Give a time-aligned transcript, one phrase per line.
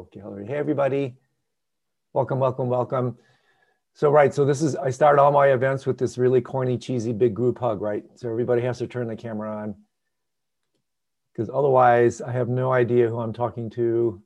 [0.00, 0.46] Okay, Hillary.
[0.46, 1.14] Hey, everybody.
[2.14, 3.18] Welcome, welcome, welcome.
[3.92, 7.12] So, right, so this is, I start all my events with this really corny, cheesy
[7.12, 8.02] big group hug, right?
[8.14, 9.74] So everybody has to turn the camera on
[11.34, 14.22] because otherwise I have no idea who I'm talking to.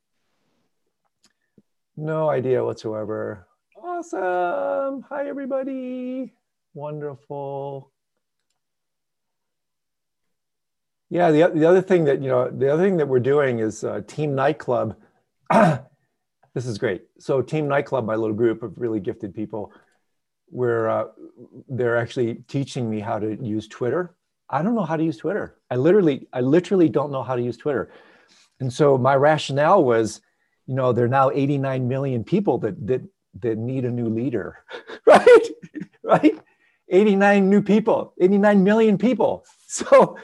[1.96, 3.48] No idea whatsoever.
[3.76, 5.04] Awesome.
[5.08, 6.34] Hi, everybody.
[6.74, 7.90] Wonderful.
[11.10, 13.82] Yeah, the, the other thing that, you know, the other thing that we're doing is
[13.82, 14.96] uh, Team Nightclub.
[16.54, 17.02] this is great.
[17.18, 19.72] So Team Nightclub, my little group of really gifted people,
[20.46, 21.04] where uh,
[21.68, 24.14] they're actually teaching me how to use Twitter.
[24.50, 25.56] I don't know how to use Twitter.
[25.70, 27.90] I literally, I literally don't know how to use Twitter.
[28.60, 30.20] And so my rationale was,
[30.66, 33.02] you know, there are now 89 million people that that
[33.40, 34.64] that need a new leader,
[35.06, 35.48] right?
[36.02, 36.38] right?
[36.88, 39.44] 89 new people, 89 million people.
[39.66, 40.18] So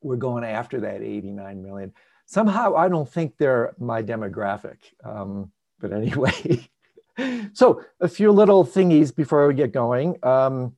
[0.00, 1.92] we're going after that 89 million.
[2.26, 4.78] Somehow, I don't think they're my demographic.
[5.04, 6.68] Um, but anyway,
[7.52, 10.16] so a few little thingies before we get going.
[10.22, 10.76] Um,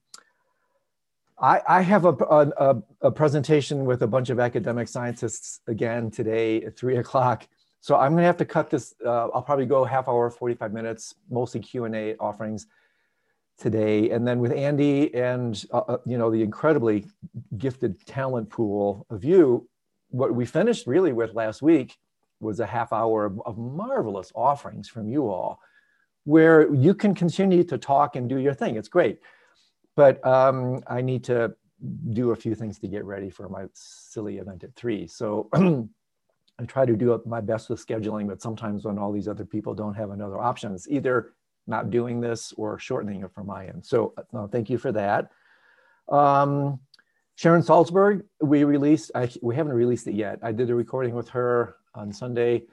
[1.38, 6.62] I, I, have a, a, a, presentation with a bunch of academic scientists again today
[6.62, 7.46] at three o'clock.
[7.80, 8.94] So I'm going to have to cut this.
[9.04, 12.66] Uh, I'll probably go half hour, 45 minutes, mostly Q&A offerings
[13.58, 14.10] today.
[14.10, 17.06] And then with Andy and, uh, uh, you know, the incredibly
[17.56, 19.68] gifted talent pool of you,
[20.16, 21.96] what we finished really with last week
[22.40, 25.60] was a half hour of, of marvelous offerings from you all
[26.24, 28.76] where you can continue to talk and do your thing.
[28.76, 29.20] It's great.
[29.94, 31.54] But um, I need to
[32.12, 35.06] do a few things to get ready for my silly event at three.
[35.06, 35.48] So
[36.58, 39.74] I try to do my best with scheduling, but sometimes when all these other people
[39.74, 41.34] don't have another option, it's either
[41.66, 43.84] not doing this or shortening it from my end.
[43.84, 45.30] So uh, thank you for that.
[46.08, 46.80] Um,
[47.36, 50.38] Sharon Salzberg, we released, I, we haven't released it yet.
[50.42, 52.64] I did a recording with her on Sunday.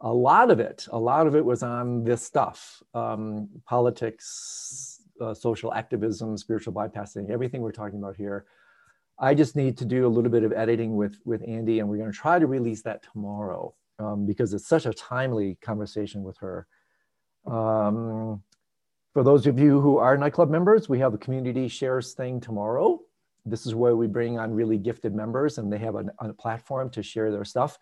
[0.00, 5.34] A lot of it, a lot of it was on this stuff, um, politics, uh,
[5.34, 8.46] social activism, spiritual bypassing, everything we're talking about here.
[9.18, 11.98] I just need to do a little bit of editing with, with Andy and we're
[11.98, 16.66] gonna try to release that tomorrow um, because it's such a timely conversation with her.
[17.46, 18.42] Um,
[19.12, 23.00] for those of you who are nightclub members, we have a community shares thing tomorrow.
[23.46, 26.90] This is where we bring on really gifted members and they have a, a platform
[26.90, 27.78] to share their stuff.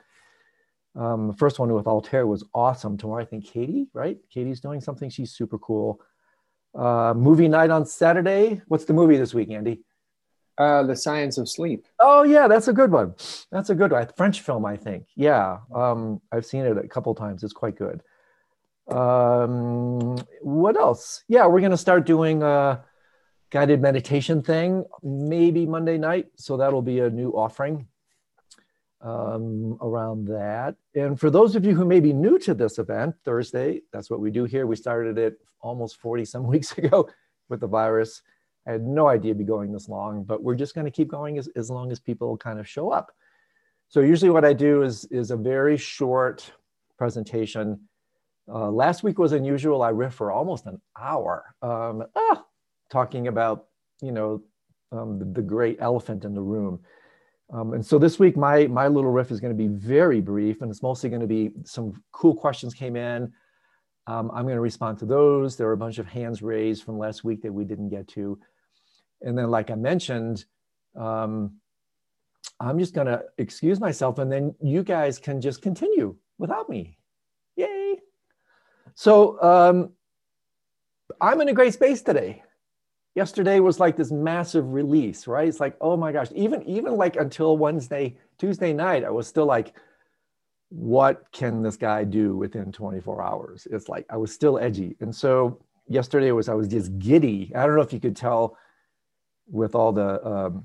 [0.97, 2.97] Um, the first one with Altair was awesome.
[2.97, 4.19] Tomorrow, I think Katie, right?
[4.30, 5.10] Katie's doing something.
[5.10, 6.00] She's super cool.
[6.75, 8.60] Uh, movie night on Saturday.
[8.69, 9.80] What's the movie this week, Andy?
[10.56, 11.86] Uh, the Science of Sleep.
[11.98, 13.14] Oh yeah, that's a good one.
[13.50, 14.08] That's a good one.
[14.16, 15.06] French film, I think.
[15.16, 17.42] Yeah, um, I've seen it a couple times.
[17.42, 18.02] It's quite good
[18.88, 21.25] um, what else?
[21.28, 22.84] Yeah, we're going to start doing a
[23.54, 26.26] guided meditation thing maybe Monday night.
[26.34, 27.87] So that'll be a new offering
[29.00, 30.75] um, around that.
[30.97, 34.19] And for those of you who may be new to this event, Thursday, that's what
[34.19, 34.66] we do here.
[34.66, 37.09] We started it almost 40 some weeks ago
[37.48, 38.22] with the virus.
[38.66, 41.06] I had no idea it'd be going this long, but we're just going to keep
[41.06, 43.12] going as, as long as people kind of show up.
[43.87, 46.50] So usually what I do is, is a very short
[46.98, 47.78] presentation
[48.53, 49.81] uh, last week was unusual.
[49.81, 52.44] I riffed for almost an hour, um, ah,
[52.91, 53.67] talking about
[54.00, 54.43] you know
[54.93, 56.81] um, the, the, great elephant in the room.
[57.53, 60.62] Um, and so this week, my my little riff is going to be very brief,
[60.62, 63.33] and it's mostly going to be some cool questions came in.
[64.06, 65.56] Um, I'm going to respond to those.
[65.56, 68.39] There were a bunch of hands raised from last week that we didn't get to,
[69.23, 70.44] and then, like I mentioned,
[70.97, 71.55] um,
[72.61, 76.99] I'm just going to excuse myself, and then you guys can just continue without me.
[77.56, 78.00] Yay!
[78.94, 79.93] So um,
[81.21, 82.44] I'm in a great space today.
[83.14, 85.47] Yesterday was like this massive release, right?
[85.47, 89.47] It's like, oh my gosh, even even like until Wednesday, Tuesday night, I was still
[89.47, 89.75] like,
[90.70, 93.69] what can this guy do within 24 hours?
[93.70, 94.97] It's like I was still edgy.
[95.00, 97.52] And so yesterday was I was just giddy.
[97.54, 98.56] I don't know if you could tell
[99.46, 100.64] with all the um,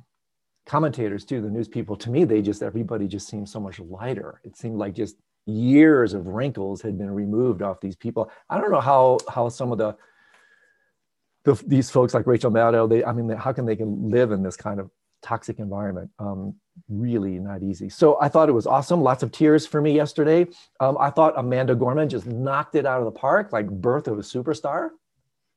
[0.65, 1.95] commentators too, the news people.
[1.97, 4.41] To me, they just everybody just seemed so much lighter.
[4.43, 8.31] It seemed like just years of wrinkles had been removed off these people.
[8.49, 9.95] I don't know how how some of the,
[11.43, 14.43] the these folks like Rachel Maddow, they I mean, how can they can live in
[14.43, 14.89] this kind of
[15.21, 16.09] toxic environment?
[16.19, 16.55] Um,
[16.87, 17.89] really not easy.
[17.89, 19.01] So I thought it was awesome.
[19.01, 20.47] Lots of tears for me yesterday.
[20.79, 24.17] Um, I thought Amanda Gorman just knocked it out of the park, like birth of
[24.17, 24.89] a superstar.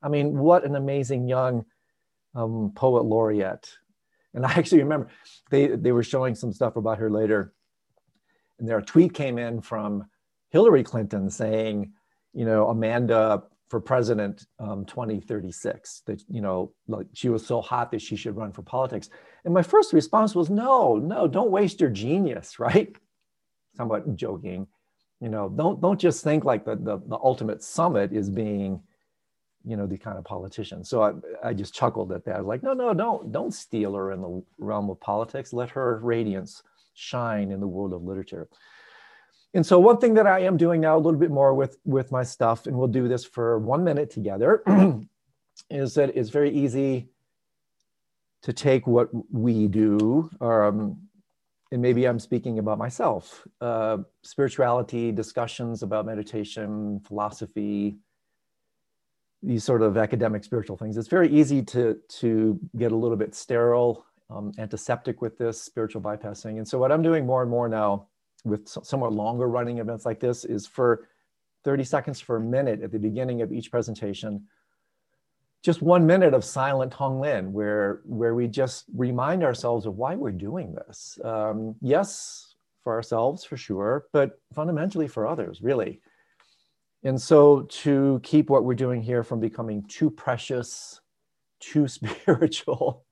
[0.03, 1.65] I mean, what an amazing young
[2.35, 3.71] um, poet laureate.
[4.35, 5.09] And I actually remember
[5.51, 7.53] they, they were showing some stuff about her later
[8.63, 10.09] and there a tweet came in from
[10.51, 11.93] Hillary Clinton saying,
[12.33, 17.91] you know, Amanda for president um, 2036 that you know like she was so hot
[17.93, 19.11] that she should run for politics
[19.47, 22.95] and my first response was no no don't waste your genius right
[23.77, 24.69] somewhat joking
[25.23, 28.83] You know, don't don't just think like the the, the ultimate summit is being,
[29.65, 30.85] you know, the kind of politician.
[30.85, 31.13] So I,
[31.51, 32.37] I just chuckled at that.
[32.37, 35.53] I was like, no, no, don't don't steal her in the realm of politics.
[35.55, 36.63] Let her radiance
[36.95, 38.49] shine in the world of literature.
[39.55, 42.11] And so one thing that I am doing now a little bit more with with
[42.11, 44.63] my stuff, and we'll do this for one minute together,
[45.71, 47.09] is that it's very easy
[48.43, 50.97] to take what we do, um,
[51.71, 57.97] and maybe I'm speaking about myself, uh, spirituality, discussions about meditation, philosophy,
[59.43, 60.97] these sort of academic spiritual things.
[60.97, 66.03] It's very easy to, to get a little bit sterile, um, antiseptic with this spiritual
[66.03, 66.59] bypassing.
[66.59, 68.09] And so what I'm doing more and more now
[68.45, 71.09] with somewhat longer running events like this is for
[71.65, 74.47] 30 seconds for a minute at the beginning of each presentation,
[75.63, 80.33] just one minute of silent Tonglen where, where we just remind ourselves of why we're
[80.33, 81.19] doing this.
[81.25, 86.01] Um, yes, for ourselves, for sure, but fundamentally for others, really.
[87.05, 91.01] And so to keep what we're doing here from becoming too precious,
[91.61, 93.05] too spiritual,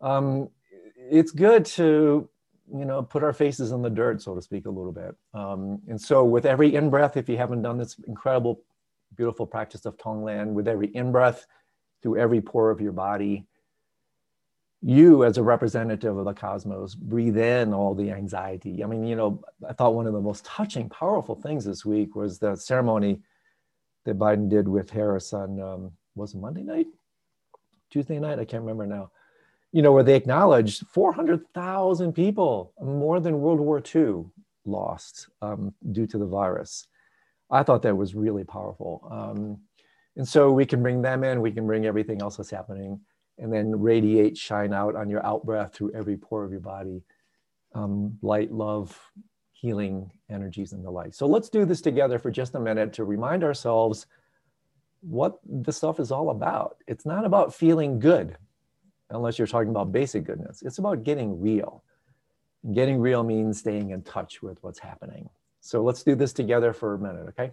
[0.00, 0.48] um,
[0.96, 2.28] it's good to
[2.72, 5.80] you know put our faces in the dirt so to speak a little bit um,
[5.88, 8.62] and so with every in breath if you haven't done this incredible
[9.16, 11.46] beautiful practice of Tonglen with every in breath
[12.02, 13.46] through every pore of your body.
[14.82, 18.82] You, as a representative of the cosmos, breathe in all the anxiety.
[18.82, 22.16] I mean, you know, I thought one of the most touching, powerful things this week
[22.16, 23.20] was the ceremony
[24.06, 26.86] that Biden did with Harris on, um, was it Monday night?
[27.90, 28.38] Tuesday night?
[28.38, 29.10] I can't remember now.
[29.72, 34.24] You know, where they acknowledged 400,000 people, more than World War II,
[34.64, 36.86] lost um, due to the virus.
[37.50, 39.06] I thought that was really powerful.
[39.10, 39.60] Um,
[40.16, 43.00] and so we can bring them in, we can bring everything else that's happening,
[43.38, 47.02] and then radiate, shine out on your out breath through every pore of your body.
[47.72, 48.98] Um, light, love,
[49.52, 51.14] healing energies and the like.
[51.14, 54.06] So let's do this together for just a minute to remind ourselves
[55.02, 56.78] what this stuff is all about.
[56.86, 58.36] It's not about feeling good,
[59.10, 60.62] unless you're talking about basic goodness.
[60.62, 61.82] It's about getting real.
[62.74, 65.28] Getting real means staying in touch with what's happening.
[65.60, 67.52] So let's do this together for a minute, okay?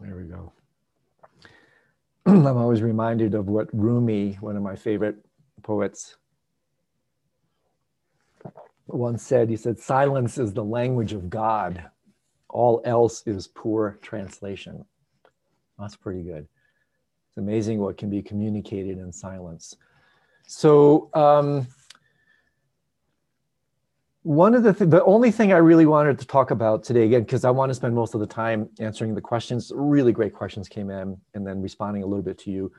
[0.00, 0.50] There we go.
[2.46, 5.16] I'm always reminded of what Rumi, one of my favorite
[5.64, 6.14] poets,
[8.86, 9.50] once said.
[9.50, 11.82] He said, Silence is the language of God,
[12.48, 14.84] all else is poor translation.
[15.76, 16.46] That's pretty good.
[17.30, 19.74] It's amazing what can be communicated in silence.
[20.46, 21.66] So, um,
[24.22, 27.22] one of the th- the only thing I really wanted to talk about today again
[27.22, 29.72] because I want to spend most of the time answering the questions.
[29.74, 32.72] Really great questions came in, and then responding a little bit to you.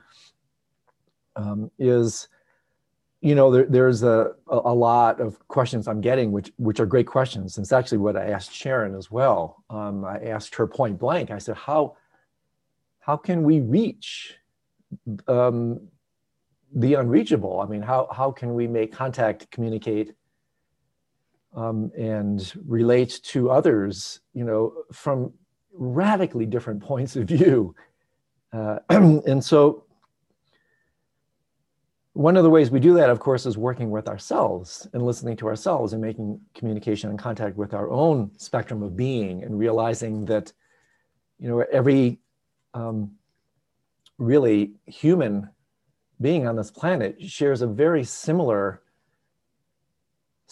[1.34, 2.28] Um, is
[3.22, 7.08] you know there, there's a, a lot of questions I'm getting which which are great
[7.08, 7.56] questions.
[7.56, 9.64] And it's actually what I asked Sharon as well.
[9.68, 11.32] Um, I asked her point blank.
[11.32, 11.96] I said how
[13.00, 14.36] how can we reach
[15.26, 15.80] um,
[16.72, 17.58] the unreachable?
[17.60, 20.14] I mean how how can we make contact, communicate?
[21.54, 25.32] Um, and relate to others, you know, from
[25.72, 27.74] radically different points of view.
[28.52, 29.84] Uh, and so
[32.14, 35.36] one of the ways we do that, of course, is working with ourselves and listening
[35.36, 40.26] to ourselves and making communication and contact with our own spectrum of being and realizing
[40.26, 40.52] that,
[41.38, 42.18] you know, every
[42.74, 43.12] um,
[44.18, 45.48] really human
[46.20, 48.82] being on this planet shares a very similar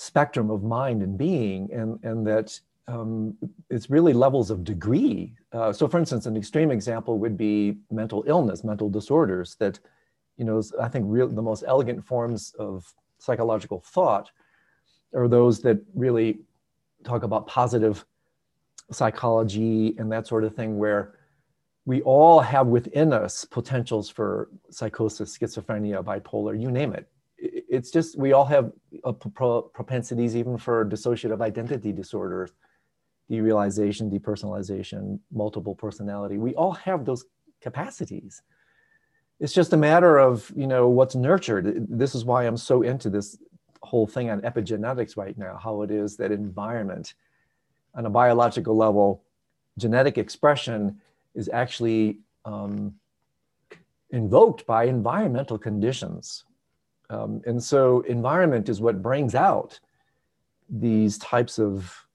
[0.00, 3.37] spectrum of mind and being, and, and that um,
[3.69, 5.35] it's really levels of degree.
[5.52, 9.57] Uh, so, for instance, an extreme example would be mental illness, mental disorders.
[9.57, 9.78] That,
[10.38, 14.30] you know, I think real, the most elegant forms of psychological thought
[15.14, 16.38] are those that really
[17.04, 18.07] talk about positive
[18.90, 21.12] psychology and that sort of thing, where
[21.85, 27.07] we all have within us potentials for psychosis, schizophrenia, bipolar, you name it.
[27.71, 28.73] It's just we all have
[29.33, 32.50] pro- propensities even for dissociative identity disorders,
[33.31, 36.37] derealization, depersonalization, multiple personality.
[36.37, 37.25] We all have those
[37.61, 38.43] capacities.
[39.39, 41.87] It's just a matter of you know what's nurtured.
[41.89, 43.39] This is why I'm so into this
[43.83, 45.57] whole thing on epigenetics right now.
[45.62, 47.15] How it is that environment,
[47.95, 49.23] on a biological level,
[49.79, 51.00] genetic expression
[51.37, 52.95] is actually um,
[54.11, 56.45] invoked by environmental conditions.
[57.11, 59.79] Um, and so, environment is what brings out
[60.69, 62.07] these types of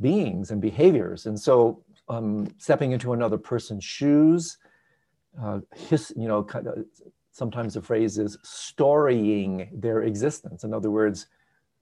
[0.00, 1.26] beings and behaviors.
[1.26, 4.58] And so, um, stepping into another person's shoes,
[5.42, 6.84] uh, his, you know, kind of,
[7.32, 10.64] sometimes the phrase is storying their existence.
[10.64, 11.26] In other words,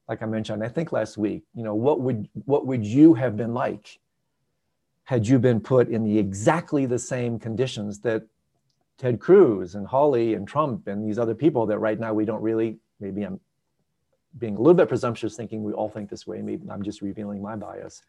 [0.08, 3.36] like I mentioned, I think last week, you know, what would what would you have
[3.36, 3.98] been like
[5.04, 8.22] had you been put in the exactly the same conditions that
[8.98, 12.42] Ted Cruz and Hawley and Trump and these other people that right now we don't
[12.42, 13.40] really, maybe I'm
[14.38, 16.42] being a little bit presumptuous thinking we all think this way.
[16.42, 18.02] Maybe I'm just revealing my bias.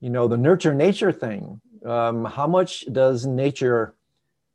[0.00, 1.60] You know, the nurture nature thing.
[1.84, 3.94] Um, how much does nature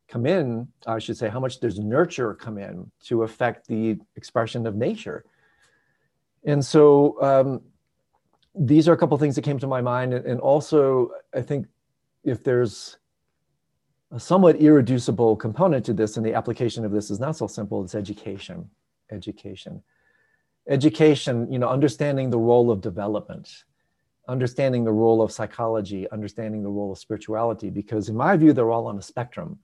[0.08, 0.68] come in?
[0.86, 5.26] I should say, how much does nurture come in to affect the expression of nature?
[6.44, 7.62] And so, um,
[8.54, 10.14] these are a couple things that came to my mind.
[10.14, 11.68] And also, I think
[12.24, 12.98] if there's
[14.12, 17.84] a somewhat irreducible component to this, and the application of this is not so simple,
[17.84, 18.70] it's education.
[19.10, 19.82] Education.
[20.68, 23.64] Education, you know, understanding the role of development,
[24.28, 28.72] understanding the role of psychology, understanding the role of spirituality, because in my view, they're
[28.72, 29.60] all on a spectrum.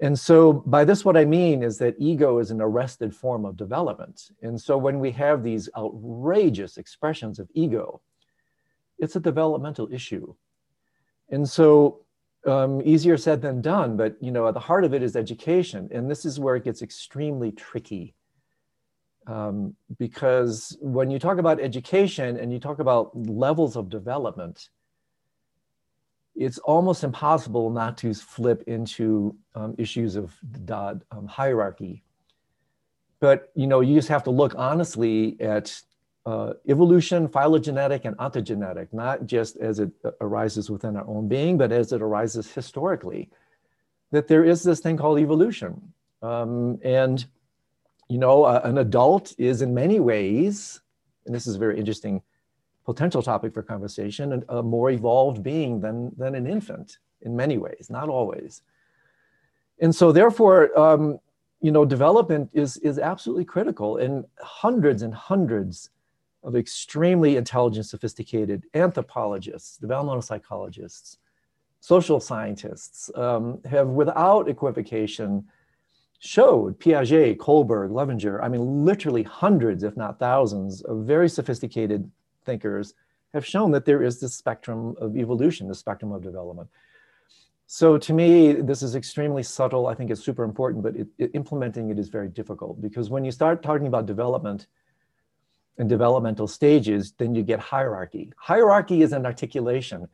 [0.00, 3.56] And so, by this, what I mean is that ego is an arrested form of
[3.56, 4.30] development.
[4.42, 8.00] And so, when we have these outrageous expressions of ego,
[8.98, 10.34] it's a developmental issue.
[11.28, 12.01] And so,
[12.46, 15.88] um, easier said than done, but you know, at the heart of it is education,
[15.92, 18.14] and this is where it gets extremely tricky.
[19.28, 24.68] Um, because when you talk about education and you talk about levels of development,
[26.34, 32.02] it's almost impossible not to flip into um, issues of the um, hierarchy.
[33.20, 35.80] But you know, you just have to look honestly at
[36.24, 41.72] uh, evolution, phylogenetic, and ontogenetic, not just as it arises within our own being, but
[41.72, 43.28] as it arises historically.
[44.12, 47.24] That there is this thing called evolution, um, and
[48.08, 50.80] you know, uh, an adult is in many ways,
[51.24, 52.20] and this is a very interesting
[52.84, 57.88] potential topic for conversation, a more evolved being than, than an infant in many ways,
[57.88, 58.62] not always.
[59.80, 61.20] And so therefore, um,
[61.60, 65.90] you know, development is, is absolutely critical and hundreds and hundreds
[66.42, 71.18] of extremely intelligent, sophisticated anthropologists, developmental psychologists,
[71.80, 75.44] social scientists um, have without equivocation
[76.20, 82.08] showed Piaget, Kohlberg, Loevinger, I mean, literally hundreds, if not thousands, of very sophisticated
[82.44, 82.94] thinkers
[83.34, 86.68] have shown that there is this spectrum of evolution, the spectrum of development.
[87.66, 89.86] So to me, this is extremely subtle.
[89.86, 93.24] I think it's super important, but it, it, implementing it is very difficult because when
[93.24, 94.66] you start talking about development
[95.78, 98.32] and developmental stages, then you get hierarchy.
[98.36, 100.06] Hierarchy is an articulation.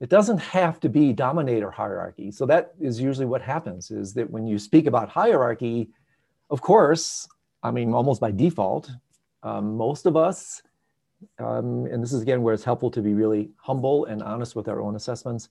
[0.00, 2.30] It doesn't have to be dominator hierarchy.
[2.30, 5.90] So that is usually what happens is that when you speak about hierarchy,
[6.48, 7.28] of course,
[7.62, 8.90] I mean, almost by default,
[9.42, 10.62] um, most of us
[11.38, 14.68] um, and this is again where it's helpful to be really humble and honest with
[14.68, 15.48] our own assessments.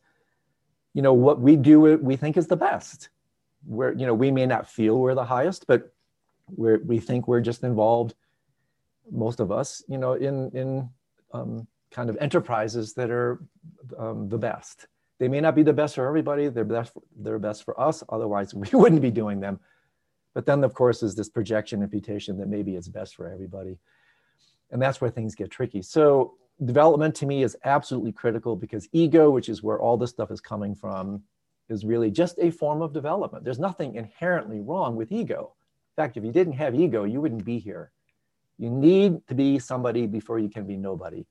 [0.94, 3.10] You know, what we do, we think is the best.
[3.66, 5.94] Where, you know, we may not feel we're the highest, but
[6.50, 8.16] we're, we think we're just involved,
[9.12, 10.90] most of us, you know, in, in
[11.34, 13.42] um, kind of enterprises that are
[13.98, 14.88] um, the best.
[15.20, 16.48] They may not be the best for everybody.
[16.48, 18.04] They're best, for, they're best for us.
[18.10, 19.60] Otherwise, we wouldn't be doing them.
[20.34, 23.78] But then, of course, is this projection imputation that maybe it's best for everybody.
[24.72, 25.82] And that's where things get tricky.
[25.82, 30.32] So development to me is absolutely critical because ego, which is where all this stuff
[30.32, 31.24] is coming from,
[31.70, 33.44] is really just a form of development.
[33.44, 35.54] There's nothing inherently wrong with ego.
[35.98, 37.92] In fact, if you didn't have ego, you wouldn't be here.
[38.60, 41.26] You need to be somebody before you can be nobody.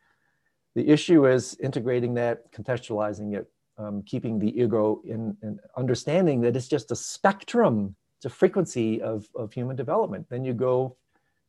[0.75, 6.57] The issue is integrating that, contextualizing it, um, keeping the ego in, in, understanding that
[6.57, 10.27] it's just a spectrum, it's a frequency of, of human development.
[10.31, 10.97] Then you go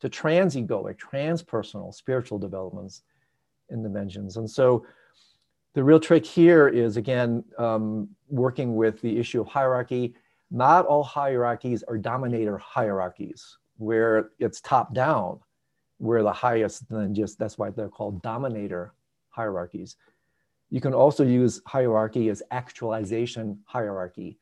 [0.01, 3.03] to trans-egoic, transpersonal, spiritual developments
[3.69, 4.37] and dimensions.
[4.37, 4.85] And so
[5.73, 10.13] the real trick here is, again, um, working with the issue of hierarchy.
[10.51, 15.39] Not all hierarchies are dominator hierarchies, where it's top down,
[15.99, 18.93] where the highest, then just that's why they're called dominator
[19.29, 19.95] hierarchies.
[20.69, 24.39] You can also use hierarchy as actualization hierarchy,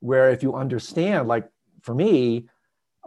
[0.00, 1.48] where if you understand, like
[1.82, 2.48] for me,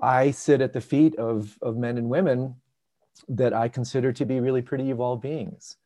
[0.01, 2.55] I sit at the feet of, of men and women
[3.27, 5.77] that I consider to be really pretty evolved beings,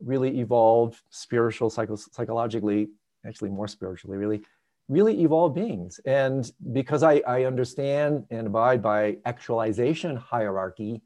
[0.00, 2.88] really evolved, spiritual, psycho- psychologically,
[3.26, 4.42] actually more spiritually, really,
[4.88, 6.00] really evolved beings.
[6.04, 11.02] And because I, I understand and abide by actualization hierarchy,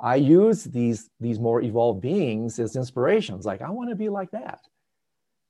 [0.00, 3.46] I use these, these more evolved beings as inspirations.
[3.46, 4.60] Like, I want to be like that.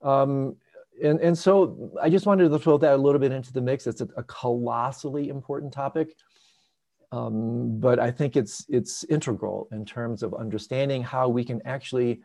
[0.03, 0.57] Um,
[1.03, 3.87] and, and so I just wanted to throw that a little bit into the mix.
[3.87, 6.15] It's a, a colossally important topic.
[7.11, 12.23] Um, but I think it's, it's integral in terms of understanding how we can actually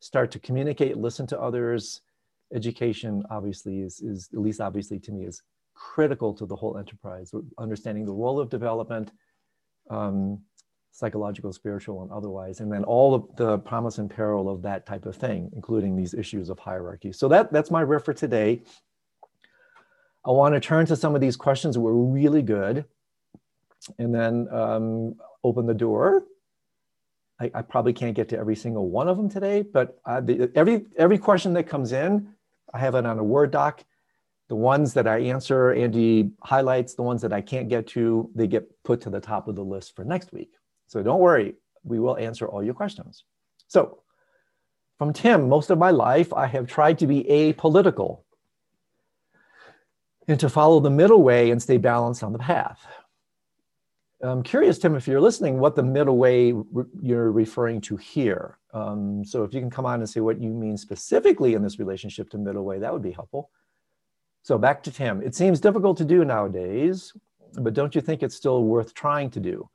[0.00, 2.00] start to communicate, listen to others.
[2.54, 5.42] Education obviously is, is at least obviously to me, is
[5.74, 9.10] critical to the whole enterprise, understanding the role of development,
[9.88, 10.40] um,
[10.92, 15.06] psychological, spiritual, and otherwise, and then all of the promise and peril of that type
[15.06, 17.12] of thing, including these issues of hierarchy.
[17.12, 18.62] So that, that's my riff for today.
[20.24, 22.84] I want to turn to some of these questions that were really good
[23.98, 26.24] and then um, open the door.
[27.40, 30.50] I, I, probably can't get to every single one of them today, but uh, the,
[30.54, 32.34] every, every question that comes in,
[32.74, 33.82] I have it on a Word doc.
[34.50, 36.94] The ones that I answer, Andy highlights.
[36.94, 39.64] The ones that I can't get to, they get put to the top of the
[39.64, 40.50] list for next week.
[40.90, 41.54] So don't worry,
[41.84, 43.22] we will answer all your questions.
[43.68, 44.02] So
[44.98, 48.22] from Tim, most of my life, I have tried to be apolitical
[50.26, 52.84] and to follow the middle way and stay balanced on the path.
[54.20, 58.58] I'm curious, Tim, if you're listening, what the middle way re you're referring to here.
[58.74, 61.78] Um, so if you can come on and say what you mean specifically in this
[61.78, 63.48] relationship to middle way, that would be helpful.
[64.42, 65.22] So back to Tim.
[65.22, 67.12] It seems difficult to do nowadays,
[67.54, 69.70] but don't you think it's still worth trying to do?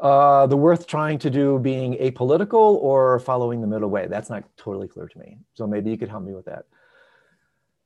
[0.00, 4.06] Uh, the worth trying to do being apolitical or following the middle way?
[4.06, 5.38] That's not totally clear to me.
[5.54, 6.64] So maybe you could help me with that.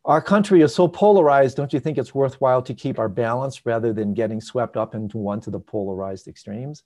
[0.04, 3.92] Our country is so polarized, don't you think it's worthwhile to keep our balance rather
[3.92, 6.82] than getting swept up into one to the polarized extremes?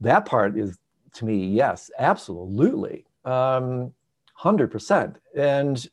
[0.00, 0.76] That part is,
[1.14, 3.06] to me, yes, absolutely.
[3.24, 3.92] Um,
[4.40, 5.16] 100%.
[5.36, 5.86] And,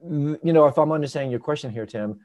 [0.00, 2.20] you know, if I'm understanding your question here, Tim,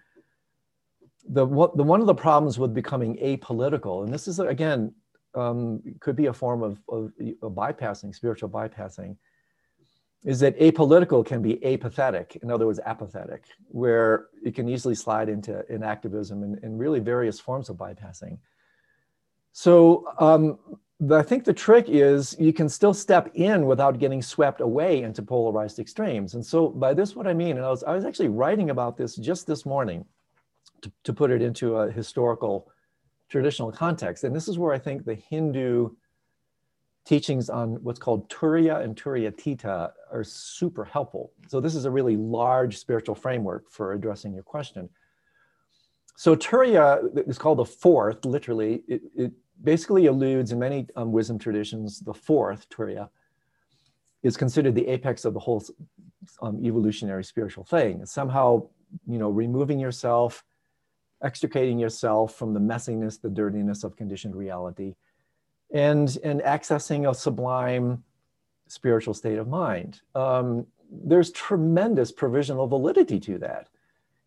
[1.29, 4.93] the, the one of the problems with becoming apolitical, and this is again
[5.37, 9.15] um, could be a form of, of, of, bypassing, spiritual bypassing,
[10.23, 15.29] is that apolitical can be apathetic, in other words, apathetic, where it can easily slide
[15.29, 18.37] into inactivism and, and really various forms of bypassing.
[19.51, 20.57] So um,
[21.11, 25.21] I think the trick is you can still step in without getting swept away into
[25.21, 26.33] polarized extremes.
[26.33, 28.97] And so by this, what I mean, and I was, I was actually writing about
[28.97, 30.05] this just this morning
[30.81, 32.71] to, to put it into a historical
[33.29, 34.23] traditional context.
[34.23, 35.89] And this is where I think the Hindu
[37.05, 41.31] teachings on what's called Turiya and Turiyatita are super helpful.
[41.47, 44.89] So this is a really large spiritual framework for addressing your question.
[46.17, 48.83] So Turiya is called the fourth, literally.
[48.87, 49.31] It, it
[49.63, 53.09] basically alludes in many um, wisdom traditions, the fourth, Turiya,
[54.23, 55.63] is considered the apex of the whole
[56.41, 58.05] um, evolutionary spiritual thing.
[58.05, 58.67] Somehow,
[59.07, 60.43] you know, removing yourself
[61.23, 64.95] extricating yourself from the messiness, the dirtiness of conditioned reality,
[65.73, 68.03] and, and accessing a sublime
[68.67, 70.01] spiritual state of mind.
[70.15, 73.67] Um, there's tremendous provisional validity to that.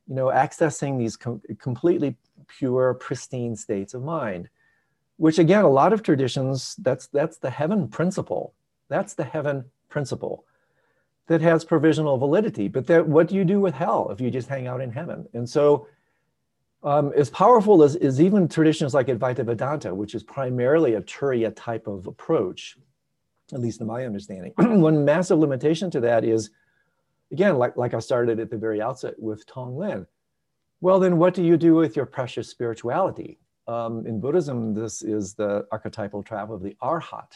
[0.09, 2.17] You know, accessing these com completely
[2.49, 4.49] pure, pristine states of mind,
[5.17, 8.55] which again, a lot of traditions, that's, that's the heaven principle.
[8.89, 10.45] That's the heaven principle
[11.29, 12.67] that has provisional validity.
[12.67, 15.29] But that, what do you do with hell if you just hang out in heaven?
[15.33, 15.87] And so
[16.83, 21.53] um, as powerful as, as even traditions like Advaita Vedanta, which is primarily a Turiya
[21.55, 22.79] type of approach,
[23.53, 24.53] at least in my understanding.
[24.57, 26.51] One massive limitation to that is,
[27.33, 30.07] again, like, like I started at the very outset with Tonglen.
[30.81, 33.39] Well, then what do you do with your precious spirituality?
[33.69, 37.33] Um, in Buddhism, this is the archetypal trap of the arhat,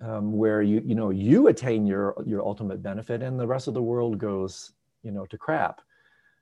[0.00, 3.74] um, where you, you know, you attain your, your ultimate benefit and the rest of
[3.74, 4.72] the world goes,
[5.04, 5.80] you know, to crap.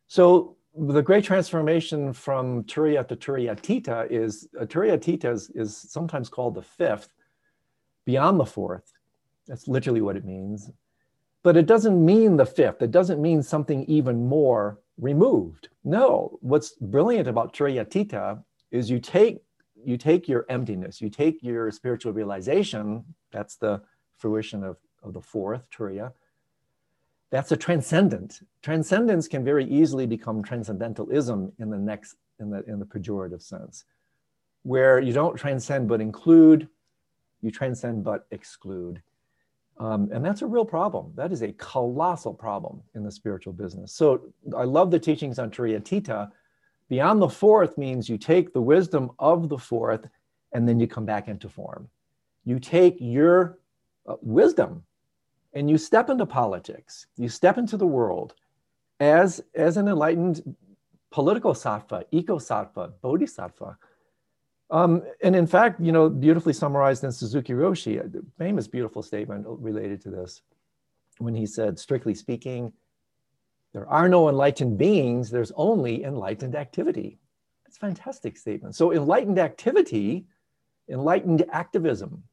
[0.08, 6.54] So the great transformation from Turiya to Turiyatita is uh, Turiyatita is, is sometimes called
[6.54, 7.08] the fifth,
[8.04, 8.92] beyond the fourth.
[9.46, 10.70] That's literally what it means.
[11.42, 12.82] But it doesn't mean the fifth.
[12.82, 15.68] It doesn't mean something even more removed.
[15.84, 19.42] No, what's brilliant about Turiyatita is you take
[19.84, 23.04] you take your emptiness, you take your spiritual realization.
[23.30, 23.82] That's the
[24.16, 26.12] fruition of, of the fourth Turiya
[27.30, 28.40] that's a transcendent.
[28.62, 33.84] Transcendence can very easily become transcendentalism in the next, in the, in the pejorative sense,
[34.62, 36.68] where you don't transcend but include,
[37.42, 39.02] you transcend but exclude.
[39.78, 41.12] Um, and that's a real problem.
[41.16, 43.92] That is a colossal problem in the spiritual business.
[43.92, 44.22] So
[44.56, 46.30] I love the teachings on Turiyatita.
[46.88, 50.08] Beyond the fourth means you take the wisdom of the fourth
[50.52, 51.88] and then you come back into form.
[52.44, 53.58] You take your
[54.06, 54.84] uh, wisdom
[55.56, 58.34] and you step into politics, you step into the world
[59.00, 60.54] as, as an enlightened
[61.10, 63.78] political sattva, eco sattva, bodhisattva.
[64.70, 69.46] Um, and in fact, you know, beautifully summarized in Suzuki Roshi, a famous, beautiful statement
[69.48, 70.42] related to this,
[71.18, 72.70] when he said, strictly speaking,
[73.72, 77.18] there are no enlightened beings, there's only enlightened activity.
[77.64, 78.74] That's a fantastic statement.
[78.74, 80.26] So, enlightened activity,
[80.90, 82.24] enlightened activism,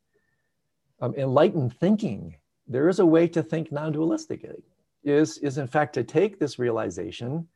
[0.99, 2.35] um, enlightened thinking,
[2.67, 4.61] there is a way to think non dualistically,
[5.03, 7.47] is, is in fact to take this realization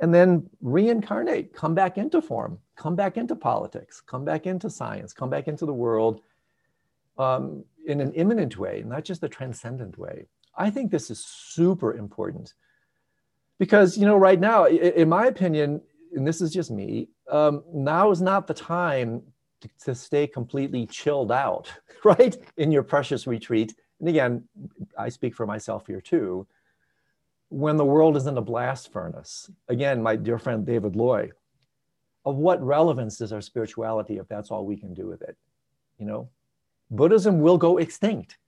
[0.00, 5.12] and then reincarnate, come back into form, come back into politics, come back into science,
[5.12, 6.20] come back into the world
[7.18, 10.26] um, in an immanent way, not just a transcendent way.
[10.56, 12.54] I think this is super important
[13.58, 15.80] because, you know, right now, in my opinion,
[16.14, 19.22] and this is just me, um, now is not the time
[19.60, 21.70] to, to stay completely chilled out,
[22.04, 23.74] right, in your precious retreat.
[24.00, 24.44] And again,
[24.96, 26.46] I speak for myself here too
[27.50, 29.50] when the world is in a blast furnace.
[29.68, 31.30] Again, my dear friend David Loy,
[32.24, 35.36] of what relevance is our spirituality if that's all we can do with it?
[35.98, 36.28] You know,
[36.90, 38.38] Buddhism will go extinct.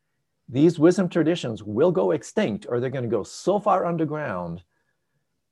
[0.48, 4.62] These wisdom traditions will go extinct, or they're going to go so far underground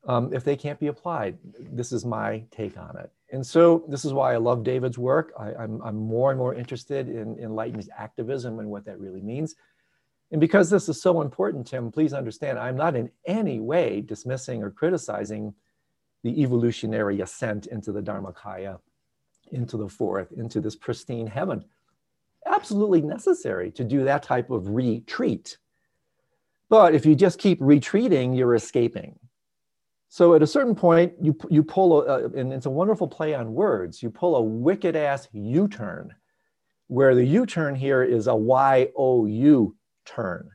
[0.06, 1.38] um, if they can't be applied.
[1.58, 3.10] This is my take on it.
[3.30, 5.32] And so, this is why I love David's work.
[5.38, 9.54] I, am more and more interested in enlightened activism and what that really means.
[10.30, 14.62] And because this is so important, Tim, please understand I'm not in any way dismissing
[14.62, 15.54] or criticizing
[16.22, 18.78] the evolutionary ascent into the Dharmakaya,
[19.52, 21.64] into the fourth, into this pristine heaven.
[22.46, 25.56] Absolutely necessary to do that type of retreat.
[26.68, 29.18] But if you just keep retreating, you're escaping.
[30.10, 33.54] So at a certain point, you, you pull, a, and it's a wonderful play on
[33.54, 36.14] words, you pull a wicked ass U turn,
[36.88, 39.76] where the U turn here is a Y O U
[40.14, 40.50] turn.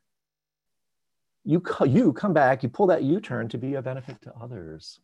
[1.45, 4.99] You, you come back, you pull that U turn to be a benefit to others.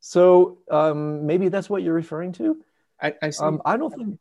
[0.00, 2.58] So um, maybe that's what you're referring to.
[3.00, 4.18] I, I, see, um, I don't think.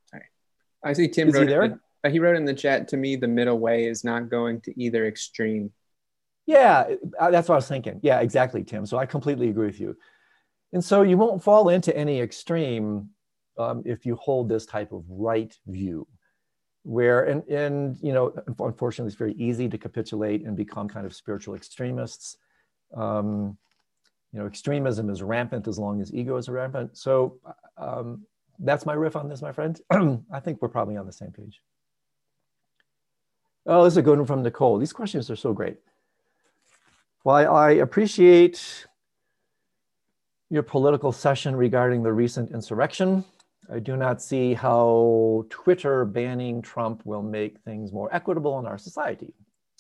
[0.83, 1.79] I see Tim wrote he, there?
[2.03, 4.81] The, he wrote in the chat to me the middle way is not going to
[4.81, 5.71] either extreme.
[6.45, 7.99] Yeah, uh, that's what I was thinking.
[8.03, 8.85] Yeah, exactly, Tim.
[8.85, 9.97] So I completely agree with you.
[10.73, 13.09] And so you won't fall into any extreme
[13.57, 16.07] um, if you hold this type of right view
[16.85, 21.15] where and and you know unfortunately it's very easy to capitulate and become kind of
[21.15, 22.37] spiritual extremists.
[22.95, 23.57] Um,
[24.31, 26.95] you know extremism is rampant as long as ego is rampant.
[26.95, 27.39] So
[27.77, 28.25] um,
[28.59, 29.79] that's my riff on this my friend.
[30.31, 31.59] I think we're probably on the same page.
[33.65, 34.77] Oh this is a good one from nicole.
[34.77, 35.77] These questions are so great.
[37.25, 38.85] I, I appreciate
[40.51, 43.25] your political session regarding the recent insurrection
[43.71, 48.77] I do not see how Twitter banning Trump will make things more equitable in our
[48.77, 49.33] society.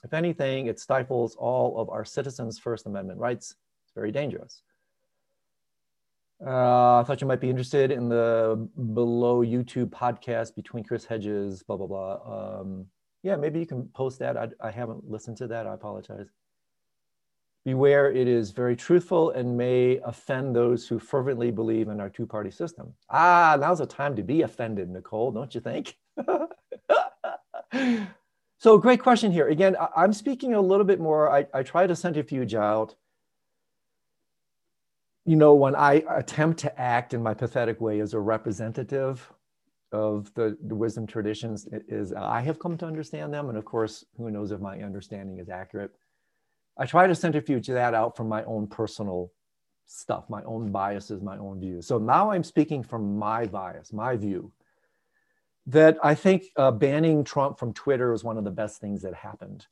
[0.03, 3.55] If anything, it stifles all of our citizens' First Amendment rights.
[3.85, 4.61] It's very dangerous.
[6.45, 11.63] Uh, I thought you might be interested in the below YouTube podcast between Chris Hedges,
[11.63, 12.59] blah, blah, blah.
[12.59, 12.85] Um,
[13.23, 14.37] yeah, maybe you can post that.
[14.37, 15.65] I, I haven't listened to that.
[15.65, 16.27] I apologize.
[17.65, 22.27] Beware, it is very truthful and may offend those who fervently believe in our two
[22.27, 22.93] party system.
[23.09, 25.97] Ah, now's the time to be offended, Nicole, don't you think?
[28.59, 29.47] so, great question here.
[29.47, 31.31] Again, I'm speaking a little bit more.
[31.31, 32.93] I, I try to centrifuge out.
[35.25, 39.27] You know, when I attempt to act in my pathetic way as a representative
[39.91, 43.49] of the, the wisdom traditions, is I have come to understand them.
[43.49, 45.89] And of course, who knows if my understanding is accurate
[46.77, 49.31] I try to centrifuge that out from my own personal
[49.85, 51.87] stuff, my own biases, my own views.
[51.87, 54.51] So now I'm speaking from my bias, my view,
[55.67, 59.13] that I think uh, banning Trump from Twitter was one of the best things that
[59.13, 59.67] happened.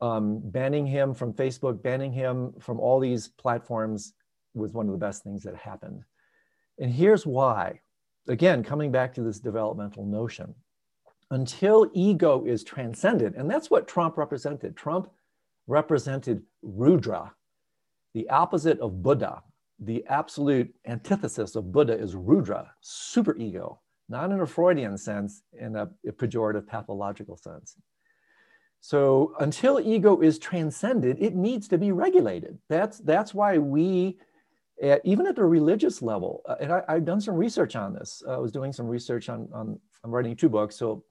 [0.00, 4.14] Um, banning him from Facebook, banning him from all these platforms
[4.54, 6.04] was one of the best things that happened.
[6.78, 7.80] And here's why.
[8.28, 10.54] Again, coming back to this developmental notion.
[11.30, 14.76] Until ego is transcended, and that's what Trump represented.
[14.76, 15.10] Trump
[15.66, 17.32] represented Rudra,
[18.14, 19.42] the opposite of Buddha.
[19.78, 25.90] The absolute antithesis of Buddha is Rudra, superego, not in a Freudian sense, in a,
[26.06, 27.76] a pejorative pathological sense.
[28.80, 32.58] So until ego is transcended, it needs to be regulated.
[32.68, 34.18] That's, that's why we,
[34.80, 38.22] at, even at the religious level, uh, and I, have done some research on this.
[38.26, 40.76] Uh, I was doing some research on, on, I'm writing two books.
[40.76, 41.04] So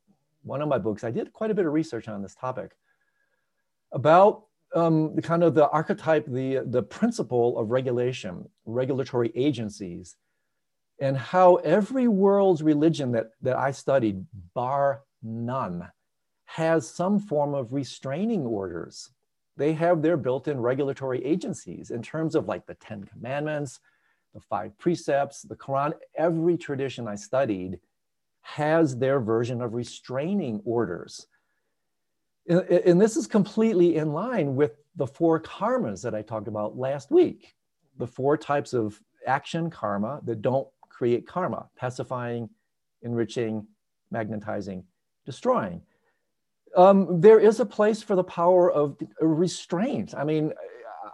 [0.43, 2.71] one of my books, I did quite a bit of research on this topic
[3.91, 4.44] about
[4.75, 10.17] um, kind of the archetype, the, the principle of regulation, regulatory agencies,
[10.99, 15.89] and how every world's religion that, that I studied, bar none,
[16.45, 19.09] has some form of restraining orders.
[19.57, 23.79] They have their built in regulatory agencies in terms of like the Ten Commandments,
[24.33, 25.93] the five precepts, the Quran.
[26.17, 27.79] Every tradition I studied
[28.41, 31.27] has their version of restraining orders.
[32.47, 37.12] And this is completely in line with the four karmas that I talked about last
[37.12, 37.55] week.
[37.97, 42.49] The four types of action karma that don't create karma pacifying,
[43.01, 43.65] enriching,
[44.12, 44.84] magnetizing,
[45.25, 45.81] destroying.
[46.75, 50.13] Um, there is a place for the power of restraint.
[50.15, 50.53] I mean,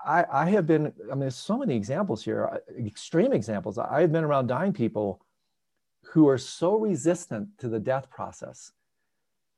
[0.05, 3.77] I, I, have been, I mean, there's so many examples here, uh, extreme examples.
[3.77, 5.21] I've been around dying people
[6.03, 8.71] who are so resistant to the death process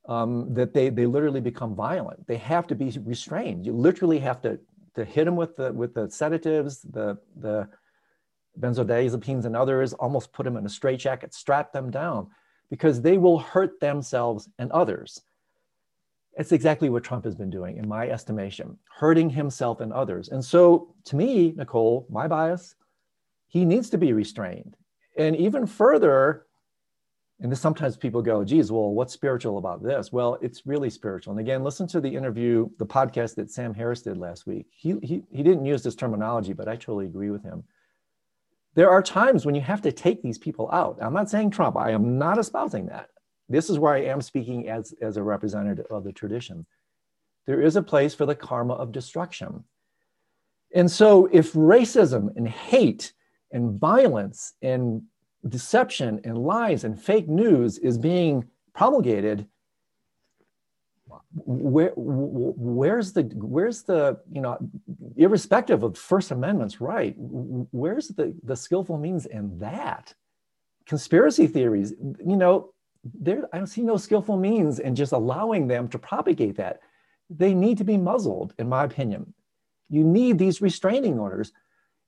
[0.07, 2.27] um, that they, they literally become violent.
[2.27, 3.65] They have to be restrained.
[3.65, 4.59] You literally have to,
[4.95, 7.67] to hit them with the, with the sedatives, the, the
[8.59, 12.27] benzodiazepines and others, almost put them in a straitjacket, strap them down
[12.69, 15.21] because they will hurt themselves and others.
[16.35, 20.29] It's exactly what Trump has been doing, in my estimation, hurting himself and others.
[20.29, 22.75] And so, to me, Nicole, my bias,
[23.47, 24.75] he needs to be restrained.
[25.15, 26.47] And even further,
[27.43, 30.13] and this, sometimes people go, geez, well, what's spiritual about this?
[30.13, 31.31] Well, it's really spiritual.
[31.31, 34.67] And again, listen to the interview, the podcast that Sam Harris did last week.
[34.71, 37.65] He, he, he didn't use this terminology, but I totally agree with him.
[38.75, 40.97] There are times when you have to take these people out.
[41.01, 43.09] I'm not saying Trump, I am not espousing that.
[43.49, 46.65] This is where I am speaking as, as a representative of the tradition.
[47.45, 49.65] There is a place for the karma of destruction.
[50.73, 53.11] And so, if racism and hate
[53.51, 55.03] and violence and
[55.47, 59.47] deception and lies and fake news is being promulgated
[61.35, 64.57] where where's the where's the you know
[65.17, 70.13] irrespective of first amendment's right where's the the skillful means in that?
[70.85, 71.93] Conspiracy theories
[72.25, 76.55] you know there i don't see no skillful means in just allowing them to propagate
[76.57, 76.79] that.
[77.29, 79.33] They need to be muzzled in my opinion.
[79.89, 81.51] You need these restraining orders.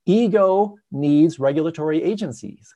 [0.06, 2.74] Ego needs regulatory agencies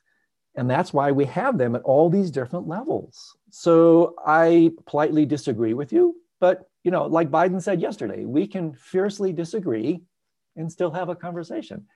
[0.56, 3.36] and that's why we have them at all these different levels.
[3.50, 8.72] So I politely disagree with you, but you know, like Biden said yesterday, we can
[8.72, 10.02] fiercely disagree
[10.56, 11.86] and still have a conversation.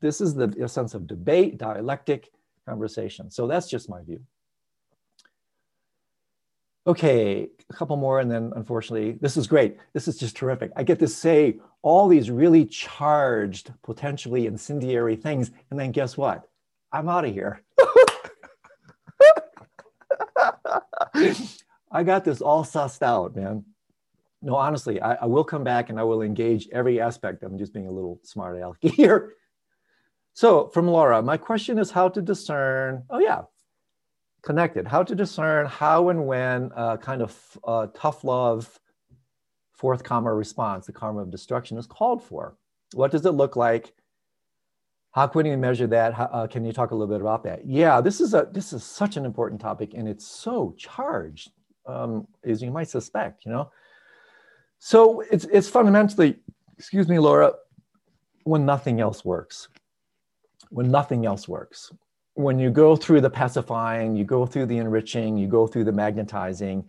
[0.00, 2.30] This is the sense of debate, dialectic
[2.68, 3.30] conversation.
[3.30, 4.20] So that's just my view.
[6.84, 9.78] Okay, a couple more, and then unfortunately, this is great.
[9.92, 10.72] This is just terrific.
[10.74, 16.48] I get to say all these really charged, potentially incendiary things, and then guess what?
[16.90, 17.61] I'm out of here.
[21.92, 23.64] I got this all sussed out, man.
[24.40, 27.44] No, honestly, I, I, will come back and I will engage every aspect.
[27.44, 29.34] I'm just being a little smart aleck here.
[30.34, 33.42] So, from Laura, my question is how to discern, oh, yeah,
[34.42, 38.80] connected, how to discern how and when a kind of uh, tough love,
[39.72, 42.56] fourth karma response, the karma of destruction, is called for.
[42.94, 43.92] What does it look like?
[45.12, 46.14] How can we measure that?
[46.14, 47.66] How, uh, can you talk a little bit about that?
[47.66, 51.50] Yeah, this is a this is such an important topic, and it's so charged,
[51.86, 53.44] um, as you might suspect.
[53.44, 53.70] You know,
[54.78, 56.36] so it's it's fundamentally,
[56.78, 57.52] excuse me, Laura,
[58.44, 59.68] when nothing else works,
[60.70, 61.92] when nothing else works,
[62.34, 65.92] when you go through the pacifying, you go through the enriching, you go through the
[65.92, 66.88] magnetizing,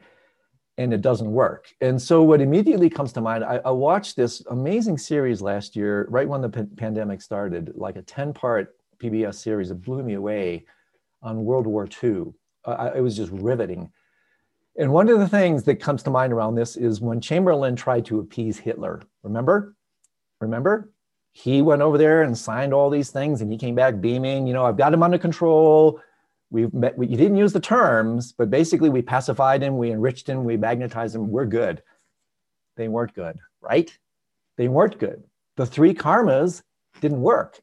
[0.78, 1.74] and it doesn't work.
[1.82, 6.08] And so, what immediately comes to mind, I, I watched this amazing series last year,
[6.10, 9.72] right when the p- pandemic started, like a 10 part PBS series.
[9.72, 10.66] It blew me away
[11.22, 12.34] on World War II.
[12.66, 13.92] Uh, it was just riveting.
[14.78, 18.06] And one of the things that comes to mind around this is when Chamberlain tried
[18.06, 19.02] to appease Hitler.
[19.22, 19.76] Remember?
[20.42, 20.92] Remember?
[21.32, 24.54] He went over there and signed all these things and he came back beaming, you
[24.54, 26.00] know, I've got him under control
[26.54, 30.30] we met, we, you didn't use the terms, but basically we pacified him, we enriched
[30.30, 31.32] him, we magnetized him.
[31.32, 31.82] We're good.
[32.78, 33.92] They weren't good, right?
[34.58, 35.24] They weren't good.
[35.58, 36.62] The three karmas
[37.02, 37.60] didn't work.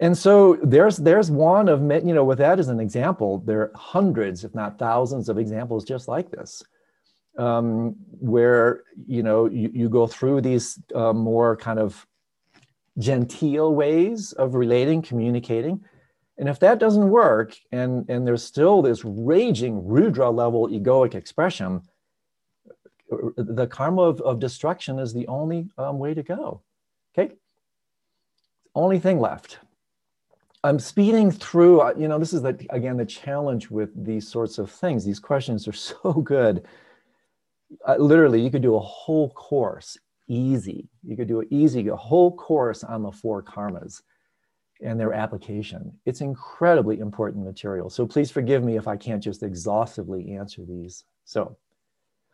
[0.00, 3.72] And so there's there's one of you know with that as an example, there are
[3.76, 6.62] hundreds, if not thousands, of examples just like this,
[7.38, 12.06] um, where you know you, you go through these uh, more kind of
[12.98, 15.84] genteel ways of relating, communicating,
[16.38, 21.82] and if that doesn't work, and, and there's still this raging Rudra level egoic expression,
[23.36, 26.62] the karma of, of destruction is the only um, way to go.
[27.14, 27.34] Okay?
[28.74, 29.58] Only thing left.
[30.64, 34.58] I'm speeding through, uh, you know, this is the, again the challenge with these sorts
[34.58, 35.04] of things.
[35.04, 36.64] These questions are so good.
[37.86, 40.88] Uh, literally, you could do a whole course easy.
[41.02, 44.00] You could do it easy, a whole course on the four karmas
[44.84, 45.92] and their application.
[46.04, 47.90] It's incredibly important material.
[47.90, 51.04] So please forgive me if I can't just exhaustively answer these.
[51.24, 51.56] So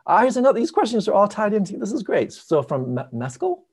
[0.06, 2.32] uh, here's another, these questions are all tied into, this is great.
[2.32, 3.64] So from Mescal,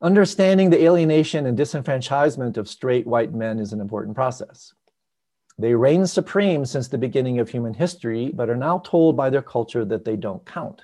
[0.00, 4.72] understanding the alienation and disenfranchisement of straight white men is an important process.
[5.58, 9.42] They reign supreme since the beginning of human history, but are now told by their
[9.42, 10.82] culture that they don't count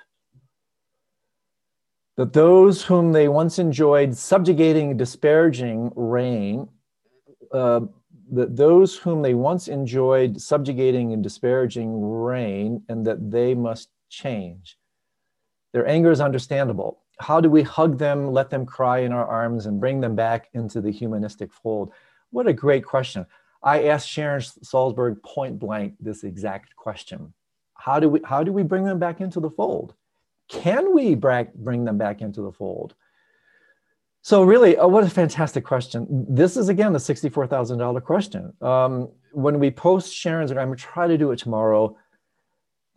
[2.17, 6.67] that those whom they once enjoyed subjugating, disparaging reign,
[7.51, 7.81] uh,
[8.31, 14.77] that those whom they once enjoyed subjugating and disparaging reign, and that they must change.
[15.73, 16.99] Their anger is understandable.
[17.19, 20.49] How do we hug them, let them cry in our arms, and bring them back
[20.53, 21.91] into the humanistic fold?
[22.31, 23.25] What a great question.
[23.63, 27.33] I asked Sharon Salzberg point blank this exact question.
[27.75, 29.93] How do we, how do we bring them back into the fold?
[30.49, 32.95] Can we bring them back into the fold?
[34.21, 36.25] So really, uh, what a fantastic question.
[36.29, 38.53] This is again the $64,000 question.
[38.61, 41.95] Um, when we post Sharon's, I'm gonna try to do it tomorrow.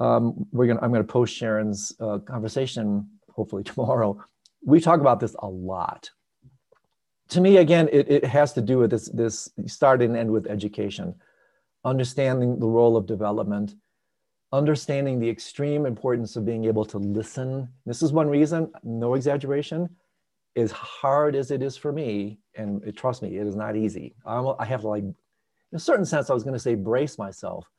[0.00, 4.22] Um, we're gonna, I'm gonna post Sharon's uh, conversation hopefully tomorrow.
[4.64, 6.10] We talk about this a lot.
[7.28, 10.48] To me, again, it, it has to do with this, this start and end with
[10.48, 11.14] education,
[11.84, 13.76] understanding the role of development,
[14.52, 17.68] understanding the extreme importance of being able to listen.
[17.86, 19.88] This is one reason, no exaggeration,
[20.56, 24.14] as hard as it is for me, and it, trust me, it is not easy.
[24.26, 25.14] I'm, I have to like, in
[25.72, 27.70] a certain sense, I was going to say brace myself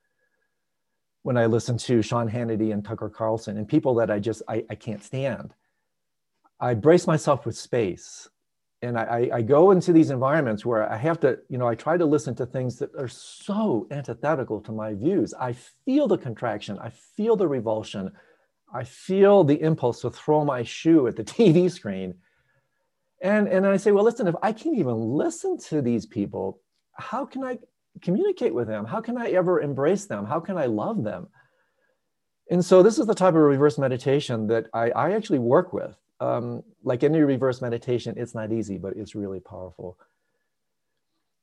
[1.24, 4.64] when I listen to Sean Hannity and Tucker Carlson and people that I just I,
[4.70, 5.54] I can't stand.
[6.60, 8.30] I brace myself with space
[8.82, 11.98] and I, I, go into these environments where I have to, you know, I try
[11.98, 15.36] to listen to things that are so antithetical to my views.
[15.40, 15.54] I
[15.86, 18.12] feel the contraction, I feel the revulsion,
[18.74, 22.16] I feel the impulse to throw my shoe at the TV screen.
[23.22, 26.60] And, and I say, well, listen, if I can't even listen to these people,
[26.94, 27.60] how can I
[28.02, 28.86] communicate with them?
[28.86, 30.26] How can I ever embrace them?
[30.26, 31.28] How can I love them?
[32.50, 35.96] And so this is the type of reverse meditation that I, I actually work with
[36.22, 39.98] um, like any reverse meditation, it's not easy, but it's really powerful.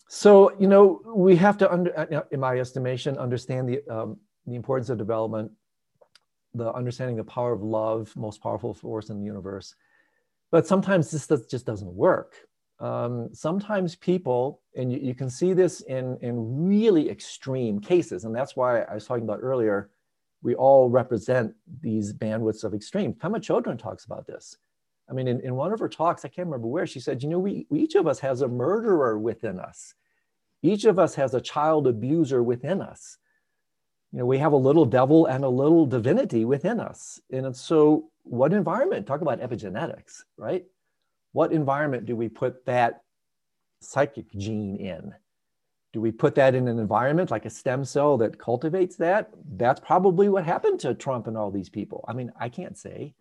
[0.08, 4.54] So, you know, we have to, under, uh, in my estimation, understand the, um, the
[4.54, 5.50] importance of development,
[6.54, 9.74] the understanding the power of love, most powerful force in the universe.
[10.50, 12.34] But sometimes this does, just doesn't work.
[12.80, 18.34] Um, sometimes people, and you, you, can see this in, in really extreme cases, and
[18.34, 19.90] that's why I was talking about earlier,
[20.42, 23.12] we all represent these bandwidths of extreme.
[23.12, 24.56] Pema Chodron talks about this.
[25.08, 27.28] I mean, in, in one of her talks, I can't remember where, she said, you
[27.28, 29.94] know, we, we, each of us has a murderer within us.
[30.62, 33.16] Each of us has a child abuser within us.
[34.12, 37.20] You know, we have a little devil and a little divinity within us.
[37.30, 39.06] And so, what environment?
[39.06, 40.64] Talk about epigenetics, right?
[41.32, 43.02] What environment do we put that
[43.80, 45.14] psychic gene in?
[45.92, 49.30] Do we put that in an environment like a stem cell that cultivates that?
[49.56, 52.04] That's probably what happened to Trump and all these people.
[52.08, 53.14] I mean, I can't say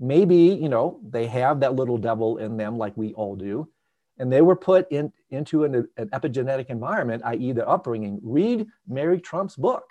[0.00, 3.68] maybe you know they have that little devil in them like we all do.
[4.16, 8.20] And they were put in, into an, an epigenetic environment i.e the upbringing.
[8.22, 9.84] Read mary trump's book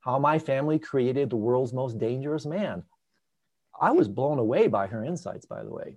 [0.00, 2.82] how my family created the world's most dangerous man.
[3.78, 5.96] I was blown away by her insights by the way.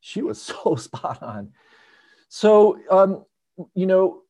[0.00, 1.52] She was so spot on.
[2.28, 3.24] So um,
[3.74, 4.22] you know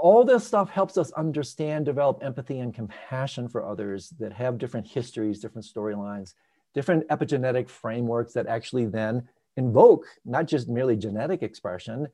[0.00, 4.86] all this stuff helps us understand develop empathy and compassion for others that have different
[4.86, 6.34] histories different storylines
[6.74, 12.08] different epigenetic frameworks that actually then invoke not just merely genetic expression,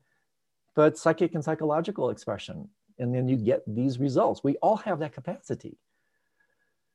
[0.75, 2.69] but psychic and psychological expression.
[2.97, 4.43] And then you get these results.
[4.43, 5.77] We all have that capacity.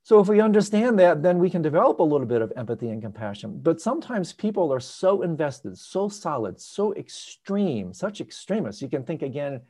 [0.02, 3.00] So if we understand that, then we can develop a little bit of empathy and
[3.00, 3.58] compassion.
[3.62, 8.82] But sometimes people are so invested, so solid, so extreme, such extremists.
[8.82, 9.62] You can think again,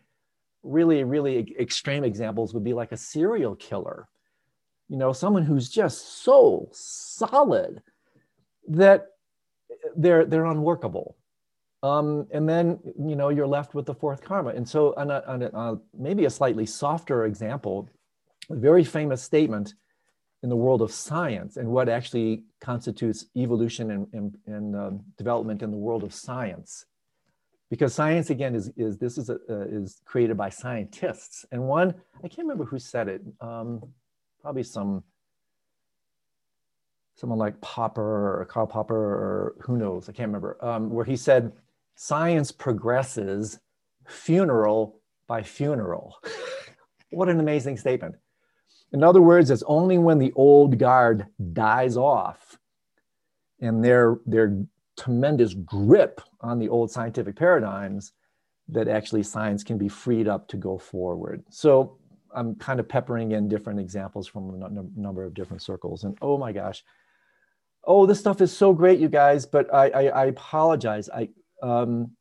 [0.65, 4.09] really, really extreme examples would be like a serial killer
[4.89, 7.83] you know, someone who's just so solid
[8.69, 9.07] that
[9.97, 11.17] they're they're unworkable.
[11.83, 14.51] Um, and then you know you're left with the fourth karma.
[14.51, 17.89] And so, on a, on a, uh, maybe a slightly softer example,
[18.51, 19.75] a very famous statement
[20.45, 25.63] in the world of science and what actually constitutes evolution and, and, and um, development
[25.63, 26.85] in the world of science
[27.71, 31.95] because science again is, is this is, a, uh, is created by scientists and one
[32.19, 33.83] i can't remember who said it um,
[34.45, 35.03] probably some
[37.15, 41.17] someone like Popper or Karl Popper or who knows, I can't remember, um, where he
[41.17, 41.53] said,
[41.95, 43.59] science progresses
[44.07, 46.19] funeral by funeral.
[47.11, 48.17] what an amazing statement.
[48.93, 52.59] In other words, it's only when the old guard dies off
[53.61, 54.63] and their, their
[54.99, 58.13] tremendous grip on the old scientific paradigms
[58.69, 61.45] that actually science can be freed up to go forward.
[61.49, 61.97] So
[62.35, 66.05] I'm kind of peppering in different examples from a number of different circles.
[66.05, 66.85] And oh my gosh,
[67.85, 71.09] oh, this stuff is so great, you guys, but I, I, I apologize.
[71.11, 71.29] I,
[71.63, 72.13] um,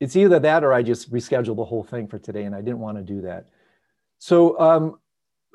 [0.00, 2.80] it's either that or I just rescheduled the whole thing for today and I didn't
[2.80, 3.48] want to do that.
[4.18, 4.98] So um,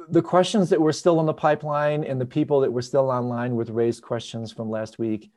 [0.09, 3.55] the questions that were still in the pipeline and the people that were still online
[3.55, 5.31] with raised questions from last week,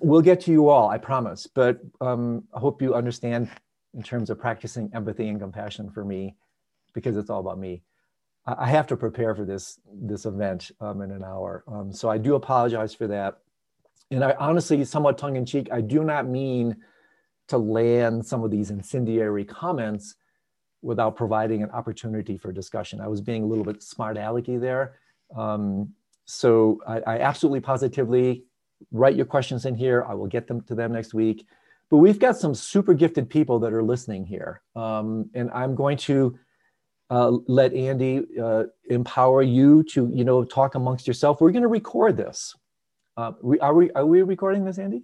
[0.00, 1.46] we'll get to you all, I promise.
[1.46, 3.50] But um, I hope you understand
[3.94, 6.36] in terms of practicing empathy and compassion for me,
[6.92, 7.82] because it's all about me.
[8.44, 12.18] I have to prepare for this this event um, in an hour, um, so I
[12.18, 13.38] do apologize for that.
[14.10, 16.76] And I honestly, somewhat tongue in cheek, I do not mean
[17.48, 20.16] to land some of these incendiary comments
[20.82, 23.00] without providing an opportunity for discussion.
[23.00, 24.98] I was being a little bit smart alecky there.
[25.36, 28.44] Um, so I, I, absolutely positively
[28.90, 30.04] write your questions in here.
[30.08, 31.46] I will get them to them next week.
[31.88, 34.62] But we've got some super gifted people that are listening here.
[34.74, 36.38] Um, and I'm going to
[37.12, 41.42] uh, let Andy uh, empower you to, you know, talk amongst yourself.
[41.42, 42.54] We're going to record this.
[43.18, 45.02] Uh, are, we, are we recording this, Andy?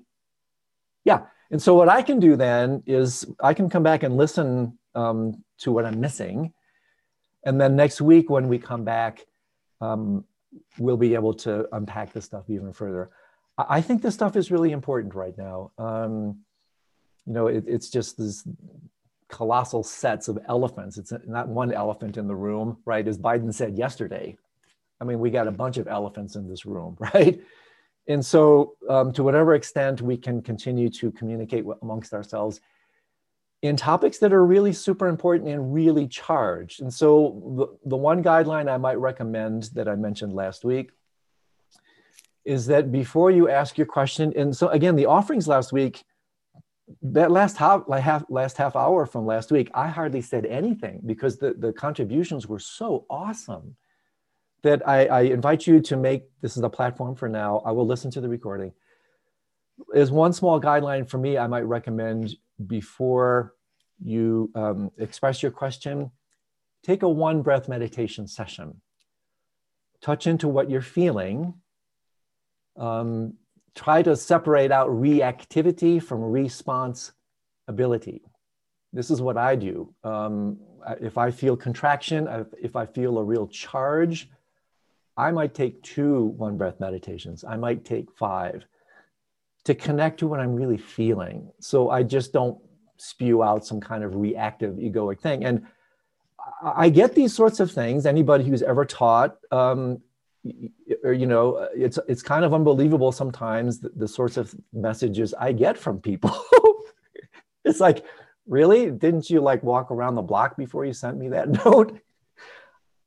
[1.05, 1.27] Yeah.
[1.51, 5.45] And so what I can do then is I can come back and listen um,
[5.59, 6.55] to what I'm missing.
[7.45, 9.27] And then next week when we come back,
[9.83, 10.25] um,
[10.79, 13.11] we'll be able to unpack this stuff even further.
[13.59, 15.73] I think this stuff is really important right now.
[15.77, 16.41] Um,
[17.27, 18.49] you know, it, it's just this
[19.29, 20.99] colossal sets of elephants.
[20.99, 23.07] It's not one elephant in the room, right?
[23.07, 24.37] As Biden said yesterday.
[25.01, 27.41] I mean, we got a bunch of elephants in this room, right?
[28.07, 32.61] And so, um, to whatever extent we can continue to communicate amongst ourselves
[33.61, 36.81] in topics that are really super important and really charged.
[36.81, 40.91] And so, the, the one guideline I might recommend that I mentioned last week
[42.47, 46.03] is that before you ask your question, and so again, the offerings last week,
[47.03, 51.03] that last half, like half last half hour from last week, I hardly said anything
[51.05, 53.77] because the, the contributions were so awesome
[54.63, 57.63] that I, I invite you to make this is a platform for now.
[57.65, 58.73] I will listen to the recording.
[59.95, 62.37] Is one small guideline for me, I might recommend
[62.67, 63.55] before
[64.03, 66.11] you um, express your question,
[66.83, 68.81] take a one breath meditation session.
[70.01, 71.55] Touch into what you're feeling.
[72.77, 73.35] Um,
[73.75, 77.13] try to separate out reactivity from response
[77.69, 78.23] ability.
[78.93, 79.95] This is what I do.
[80.05, 80.59] Um,
[81.01, 82.29] if I feel contraction,
[82.61, 84.31] if I feel a real charge,
[85.17, 87.45] I might take two one breath meditations.
[87.45, 88.65] I might take five
[89.65, 91.51] to connect to what I'm really feeling.
[91.61, 92.59] So I just don't
[92.97, 95.45] spew out some kind of reactive egoic thing.
[95.45, 95.67] And
[96.63, 98.07] I get these sorts of things.
[98.07, 100.01] Anybody who's ever taught, um,
[100.45, 105.53] you know, uh, it's it's kind of unbelievable sometimes the, the sorts of messages I
[105.53, 106.35] get from people.
[107.65, 108.05] it's like,
[108.47, 108.91] really?
[108.91, 111.99] Didn't you like walk around the block before you sent me that note?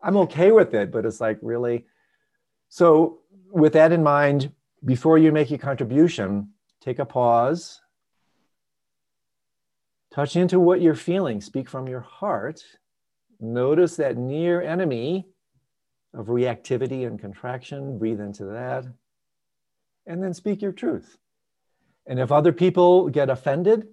[0.02, 1.86] I'm okay with it, but it's like, really?
[2.70, 3.20] So,
[3.52, 4.52] with that in mind,
[4.84, 7.82] before you make your contribution, take a pause,
[10.12, 12.64] touch into what you're feeling, speak from your heart.
[13.40, 15.28] Notice that near enemy
[16.14, 18.86] of reactivity and contraction, breathe into that,
[20.06, 21.18] and then speak your truth.
[22.08, 23.88] And if other people get offended,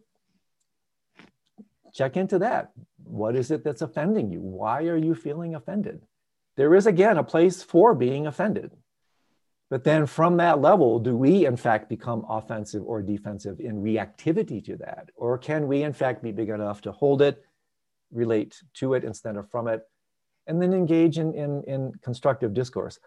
[1.93, 2.73] check into that.
[3.05, 4.41] What is it that's offending you?
[4.41, 6.03] Why are you feeling offended?
[6.59, 8.73] there is again a place for being offended.
[9.71, 14.65] But then from that level, do we in fact become offensive or defensive in reactivity
[14.65, 15.11] to that?
[15.15, 17.45] Or can we in fact be big enough to hold it,
[18.11, 19.83] relate to it instead of from it,
[20.49, 22.99] and then engage in, in, in constructive discourse?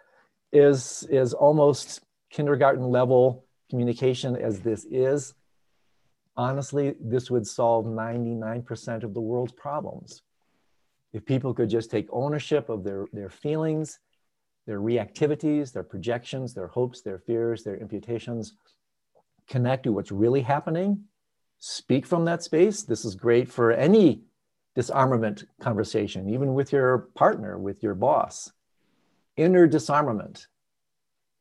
[0.53, 5.33] Is, is almost kindergarten level communication as this is,
[6.37, 10.21] honestly, this would solve 99% of the world's problems
[11.13, 13.99] if people could just take ownership of their, their feelings,
[14.65, 18.53] their reactivities, their projections, their hopes, their fears, their imputations,
[19.49, 21.03] connect to what's really happening,
[21.59, 22.83] speak from that space.
[22.83, 24.21] This is great for any
[24.75, 28.51] disarmament conversation, even with your partner, with your boss.
[29.37, 30.47] Inner disarmament.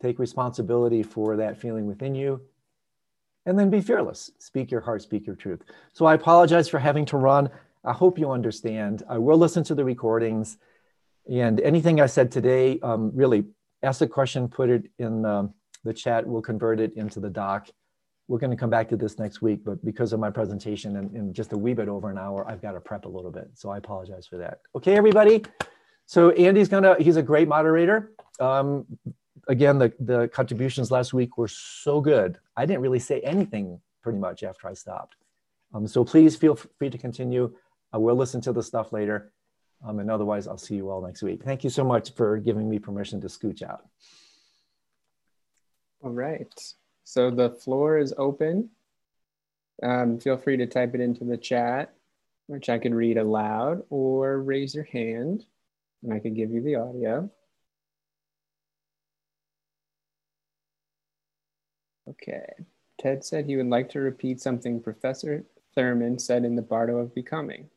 [0.03, 2.41] Take responsibility for that feeling within you.
[3.47, 4.31] And then be fearless.
[4.39, 5.63] Speak your heart, speak your truth.
[5.93, 7.51] So I apologize for having to run.
[7.85, 9.03] I hope you understand.
[9.09, 10.59] I will listen to the recordings.
[11.31, 13.45] And anything I said today, um, really
[13.83, 15.55] ask a question, put it in um,
[15.85, 16.27] the chat.
[16.27, 17.69] We'll convert it into the doc.
[18.31, 21.35] We're going to come back to this next week, but because of my presentation and,
[21.35, 23.51] just a wee bit over an hour, I've got to prep a little bit.
[23.55, 24.61] So I apologize for that.
[24.77, 25.43] Okay, everybody.
[26.07, 28.13] So Andy's going to, he's a great moderator.
[28.39, 28.87] Um,
[29.49, 32.39] again, the, the contributions last week were so good.
[32.57, 35.17] I didn't really say anything pretty much after I stopped.
[35.75, 37.53] Um, so please feel free to continue.
[37.93, 39.33] I will listen to the stuff later.
[39.85, 41.43] Um, and otherwise, I'll see you all next week.
[41.43, 43.89] Thank you so much for giving me permission to scooch out.
[46.01, 46.55] All right.
[47.05, 48.71] So the floor is open.
[49.83, 51.95] Um, feel free to type it into the chat,
[52.47, 55.45] which I could read aloud, or raise your hand
[56.03, 57.31] and I could give you the audio.
[62.09, 62.47] Okay.
[62.99, 65.45] Ted said he would like to repeat something Professor
[65.75, 67.71] Thurman said in the Bardo of Becoming.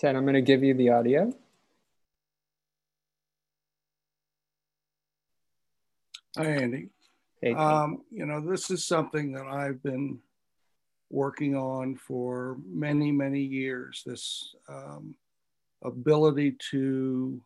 [0.00, 1.32] Ted, I'm going to give you the audio.
[6.36, 6.88] Hi, Andy.
[7.42, 10.18] Hey, um, you know, this is something that I've been
[11.10, 14.02] working on for many, many years.
[14.06, 15.14] This um,
[15.84, 17.42] ability to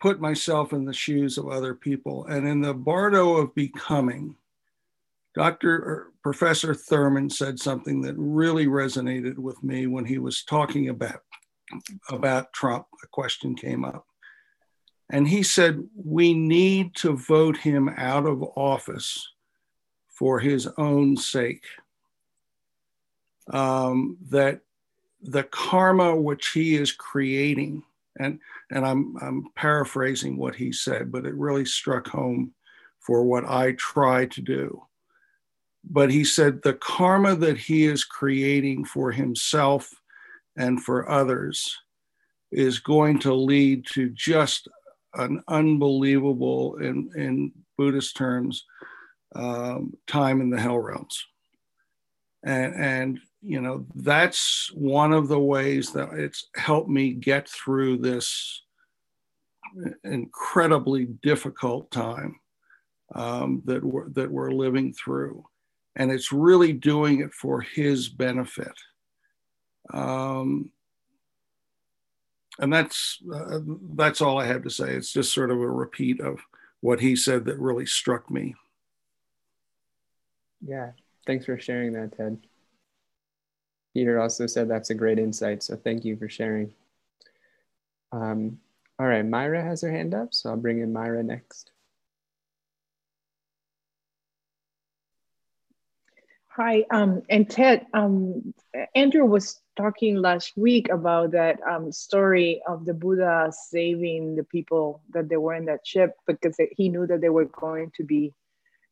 [0.00, 2.24] put myself in the shoes of other people.
[2.26, 4.36] And in the Bardo of Becoming,
[5.34, 6.12] Dr.
[6.22, 11.20] Professor Thurman said something that really resonated with me when he was talking about,
[12.08, 12.86] about Trump.
[13.04, 14.07] A question came up.
[15.10, 19.26] And he said, We need to vote him out of office
[20.08, 21.64] for his own sake.
[23.50, 24.60] Um, that
[25.22, 27.82] the karma which he is creating,
[28.18, 28.38] and,
[28.70, 32.52] and I'm, I'm paraphrasing what he said, but it really struck home
[32.98, 34.82] for what I try to do.
[35.82, 39.90] But he said, the karma that he is creating for himself
[40.56, 41.74] and for others
[42.50, 44.68] is going to lead to just
[45.14, 48.64] an unbelievable, in, in Buddhist terms,
[49.34, 51.24] um, time in the hell realms.
[52.44, 57.98] And, and, you know, that's one of the ways that it's helped me get through
[57.98, 58.62] this
[60.04, 62.38] incredibly difficult time
[63.14, 65.44] um, that, we're, that we're living through.
[65.96, 68.72] And it's really doing it for his benefit.
[69.92, 70.70] Um,
[72.58, 73.60] and that's uh,
[73.94, 74.92] that's all I have to say.
[74.92, 76.40] It's just sort of a repeat of
[76.80, 78.54] what he said that really struck me.
[80.60, 80.92] Yeah,
[81.26, 82.38] thanks for sharing that, Ted.
[83.94, 86.72] Peter also said that's a great insight, so thank you for sharing.
[88.12, 88.58] Um,
[88.98, 91.70] all right, Myra has her hand up, so I'll bring in Myra next.
[96.60, 98.52] Hi, um, and Ted, um,
[98.96, 105.00] Andrew was talking last week about that um, story of the Buddha saving the people
[105.10, 108.34] that they were in that ship because he knew that they were going to be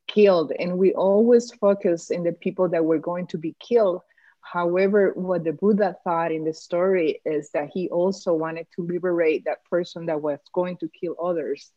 [0.07, 0.53] killed.
[0.57, 4.03] And we always focus in the people that were going to be killed.
[4.43, 9.45] However, what the Buddha thought in the story is that he also wanted to liberate
[9.47, 11.73] that person that was going to kill others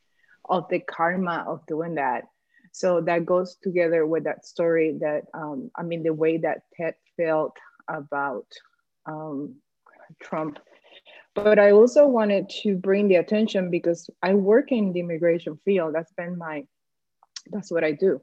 [0.47, 2.25] of the karma of doing that.
[2.71, 6.95] So that goes together with that story that, um, I mean, the way that Ted
[7.17, 7.57] felt
[7.87, 8.45] about
[9.05, 9.55] um,
[10.21, 10.59] Trump.
[11.35, 15.95] But I also wanted to bring the attention because I work in the immigration field.
[15.95, 16.65] That's been my,
[17.51, 18.21] that's what I do.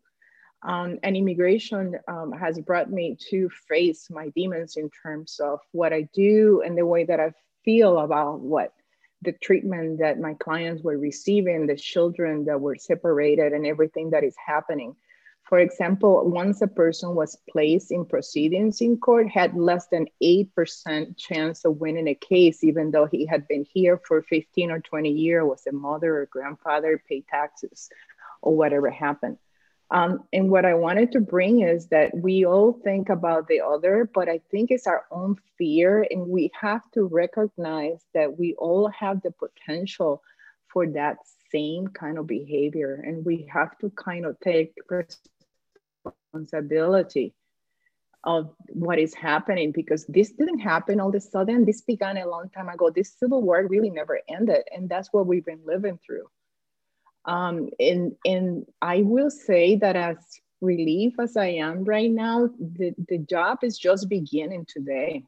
[0.63, 5.93] Um, and immigration um, has brought me to face my demons in terms of what
[5.93, 7.33] I do and the way that I
[7.65, 8.73] feel about what
[9.23, 14.25] the treatment that my clients were receiving, the children that were separated, and everything that
[14.25, 14.95] is happening.
[15.49, 21.17] For example, once a person was placed in proceedings in court, had less than 8%
[21.17, 25.09] chance of winning a case, even though he had been here for 15 or 20
[25.09, 27.89] years, was a mother or grandfather, paid taxes,
[28.43, 29.39] or whatever happened.
[29.91, 34.11] Um, and what I wanted to bring is that we all think about the other,
[34.13, 38.89] but I think it's our own fear, and we have to recognize that we all
[38.89, 40.23] have the potential
[40.73, 41.19] for that
[41.53, 44.75] same kind of behavior, and we have to kind of take
[46.35, 47.33] responsibility
[48.25, 51.65] of what is happening because this didn't happen all of a sudden.
[51.65, 52.91] This began a long time ago.
[52.91, 56.27] This civil war really never ended, and that's what we've been living through.
[57.27, 60.17] Um, and, and I will say that as
[60.61, 65.25] relief as I am right now, the, the job is just beginning today.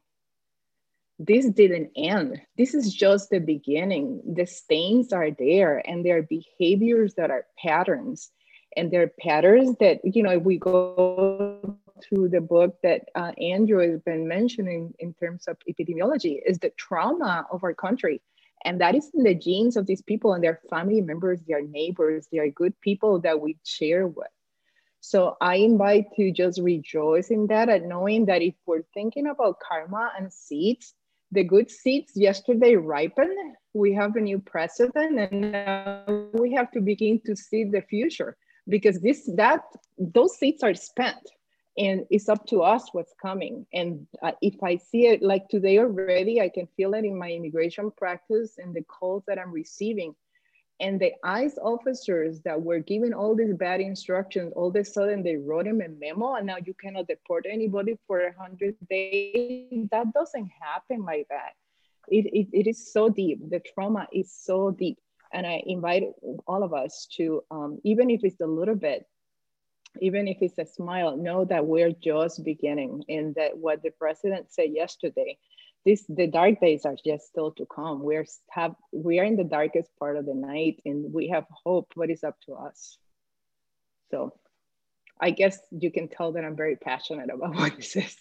[1.19, 2.41] This didn't end.
[2.57, 4.21] This is just the beginning.
[4.25, 8.31] The stains are there and there are behaviors that are patterns
[8.75, 13.31] and there are patterns that you know if we go through the book that uh,
[13.41, 18.21] andrew has been mentioning in terms of epidemiology is the trauma of our country
[18.65, 22.27] and that is in the genes of these people and their family members their neighbors
[22.31, 24.27] they are good people that we share with
[24.99, 29.59] so i invite to just rejoice in that and knowing that if we're thinking about
[29.59, 30.93] karma and seeds
[31.31, 33.37] the good seeds yesterday ripened.
[33.73, 36.03] We have a new president, and now
[36.33, 38.35] we have to begin to see the future
[38.67, 39.61] because this that
[39.97, 41.17] those seeds are spent
[41.79, 45.79] and it's up to us what's coming and uh, if i see it like today
[45.79, 50.13] already i can feel it in my immigration practice and the calls that i'm receiving
[50.81, 55.23] and the ICE officers that were given all these bad instructions, all of a sudden
[55.23, 59.87] they wrote him a memo and now you cannot deport anybody for a 100 days.
[59.91, 61.51] That doesn't happen like that.
[62.07, 63.49] It, it, it is so deep.
[63.49, 64.97] The trauma is so deep.
[65.33, 66.03] And I invite
[66.47, 69.05] all of us to, um, even if it's a little bit,
[69.99, 74.51] even if it's a smile, know that we're just beginning and that what the president
[74.51, 75.37] said yesterday,
[75.85, 78.03] this the dark days are just still to come.
[78.03, 81.91] We're have we are in the darkest part of the night and we have hope
[81.95, 82.97] what is up to us.
[84.11, 84.33] So
[85.21, 88.15] i guess you can tell that i'm very passionate about what this is.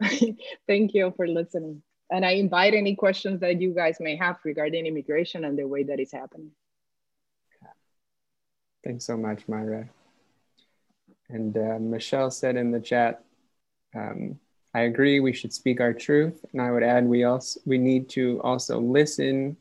[0.66, 1.82] Thank you for listening.
[2.10, 5.82] And i invite any questions that you guys may have regarding immigration and the way
[5.84, 6.52] that it's happening.
[8.84, 9.88] Thanks so much myra
[11.28, 13.24] and uh, michelle said in the chat
[13.94, 14.38] um,
[14.76, 16.44] I agree we should speak our truth.
[16.52, 19.56] And I would add we also we need to also listen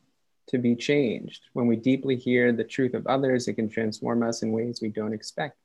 [0.48, 1.42] to be changed.
[1.54, 4.90] When we deeply hear the truth of others, it can transform us in ways we
[4.90, 5.58] don't expect.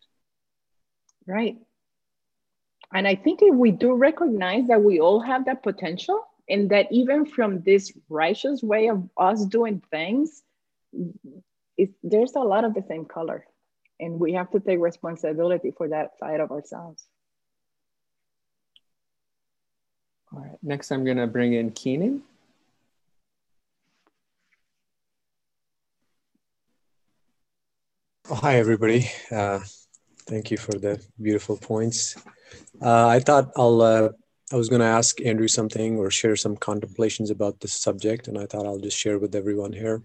[1.26, 1.56] Right.
[2.94, 6.86] And I think if we do recognize that we all have that potential and that
[6.92, 10.44] even from this righteous way of us doing things,
[11.76, 13.44] it, there's a lot of the same color.
[14.00, 17.04] And we have to take responsibility for that side of ourselves.
[20.32, 22.22] All right, next I'm gonna bring in Keenan.
[28.30, 29.10] Oh, hi, everybody.
[29.32, 29.58] Uh,
[30.28, 32.16] thank you for the beautiful points.
[32.80, 34.10] Uh, I thought I'll, uh,
[34.52, 38.38] I was going to ask Andrew something or share some contemplations about this subject, and
[38.38, 40.04] I thought I'll just share with everyone here.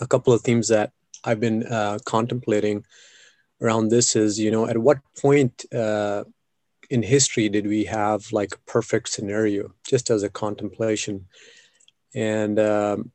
[0.00, 0.92] A couple of themes that
[1.24, 2.84] I've been uh, contemplating
[3.60, 6.24] around this is, you know, at what point uh,
[6.90, 11.26] in history did we have like a perfect scenario just as a contemplation?
[12.14, 13.12] And um,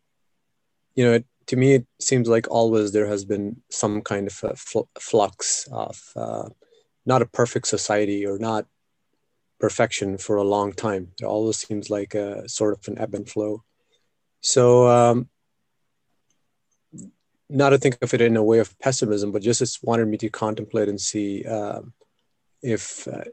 [0.97, 4.43] you know it, to me it seems like always there has been some kind of
[4.43, 6.49] a fl- flux of uh,
[7.05, 8.65] not a perfect society or not
[9.59, 11.09] perfection for a long time.
[11.21, 13.63] It always seems like a sort of an ebb and flow.
[14.41, 15.29] So um,
[17.49, 20.29] not to think of it in a way of pessimism but just wanted me to
[20.29, 21.93] contemplate and see um,
[22.61, 23.23] if uh,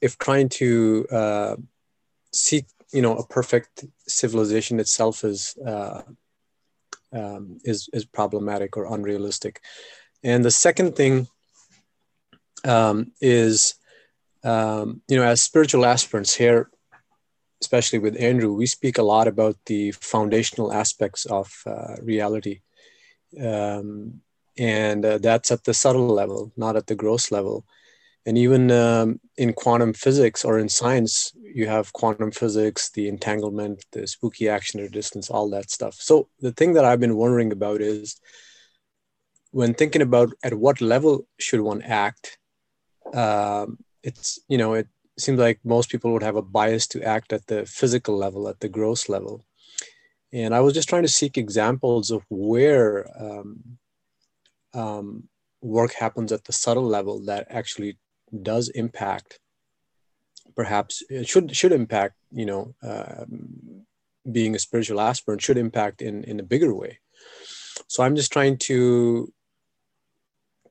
[0.00, 1.56] if trying to uh,
[2.32, 6.02] seek you know a perfect civilization itself is uh,
[7.12, 9.60] um, is is problematic or unrealistic.
[10.22, 11.28] And the second thing
[12.64, 13.74] um, is
[14.42, 16.70] um, you know as spiritual aspirants here
[17.60, 22.60] especially with andrew we speak a lot about the foundational aspects of uh, reality
[23.42, 24.20] um,
[24.58, 27.64] and uh, that's at the subtle level not at the gross level.
[28.26, 33.84] And even um, in quantum physics or in science you have quantum physics the entanglement
[33.92, 35.94] the spooky action at a distance all that stuff.
[35.94, 38.20] So the thing that i've been wondering about is
[39.50, 42.38] when thinking about at what level should one act
[43.12, 47.32] um, it's you know it seems like most people would have a bias to act
[47.32, 49.44] at the physical level at the gross level
[50.34, 53.78] and i was just trying to seek examples of where um,
[54.74, 55.28] um,
[55.62, 57.96] work happens at the subtle level that actually
[58.42, 59.38] does impact
[60.54, 63.24] perhaps it should should impact you know uh,
[64.30, 66.98] being a spiritual aspirant should impact in in a bigger way.
[67.88, 69.32] So i'm just trying to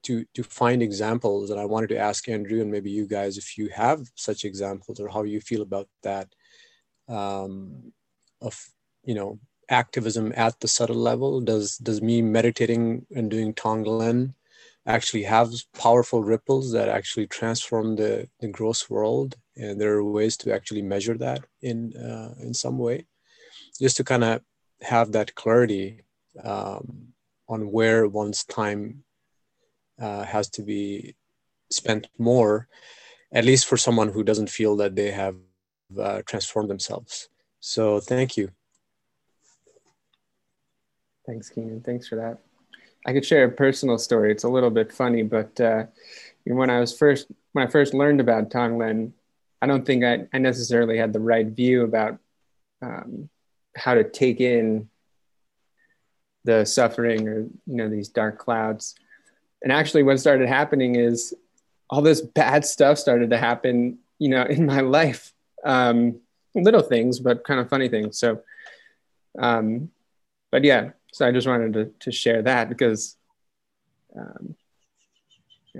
[0.03, 3.57] to to find examples and i wanted to ask andrew and maybe you guys if
[3.57, 6.28] you have such examples or how you feel about that
[7.07, 7.93] um,
[8.41, 8.55] of
[9.05, 9.39] you know
[9.70, 11.41] activism at the subtle level?
[11.41, 14.34] Does does me meditating and doing tonglen
[14.86, 19.36] actually have powerful ripples that actually transform the, the gross world?
[19.55, 23.05] And there are ways to actually measure that in uh, in some way.
[23.80, 24.41] Just to kind of
[24.82, 26.03] have that clarity
[26.43, 27.14] um,
[27.47, 29.03] on where one's time
[30.01, 31.16] uh, has to be
[31.72, 32.68] spent more
[33.32, 35.36] at least for someone who doesn't feel that they have
[35.99, 37.30] uh, transformed themselves.
[37.59, 38.51] So thank you
[41.26, 42.40] thanks keenan thanks for that
[43.06, 44.32] I could share a personal story.
[44.32, 45.86] It's a little bit funny, but uh,
[46.46, 49.12] when I was first when I first learned about Tonglen,
[49.62, 52.18] I don't think I, I necessarily had the right view about
[52.82, 53.30] um,
[53.76, 54.90] how to take in
[56.46, 58.96] the suffering or you know these dark clouds.
[59.62, 61.34] And actually, what started happening is
[61.90, 65.34] all this bad stuff started to happen, you know, in my life.
[65.66, 66.20] Um,
[66.56, 68.18] little things, but kind of funny things.
[68.20, 68.42] So,
[69.40, 69.90] um,
[70.52, 73.18] but yeah, so I just wanted to, to share that because
[74.18, 74.55] um,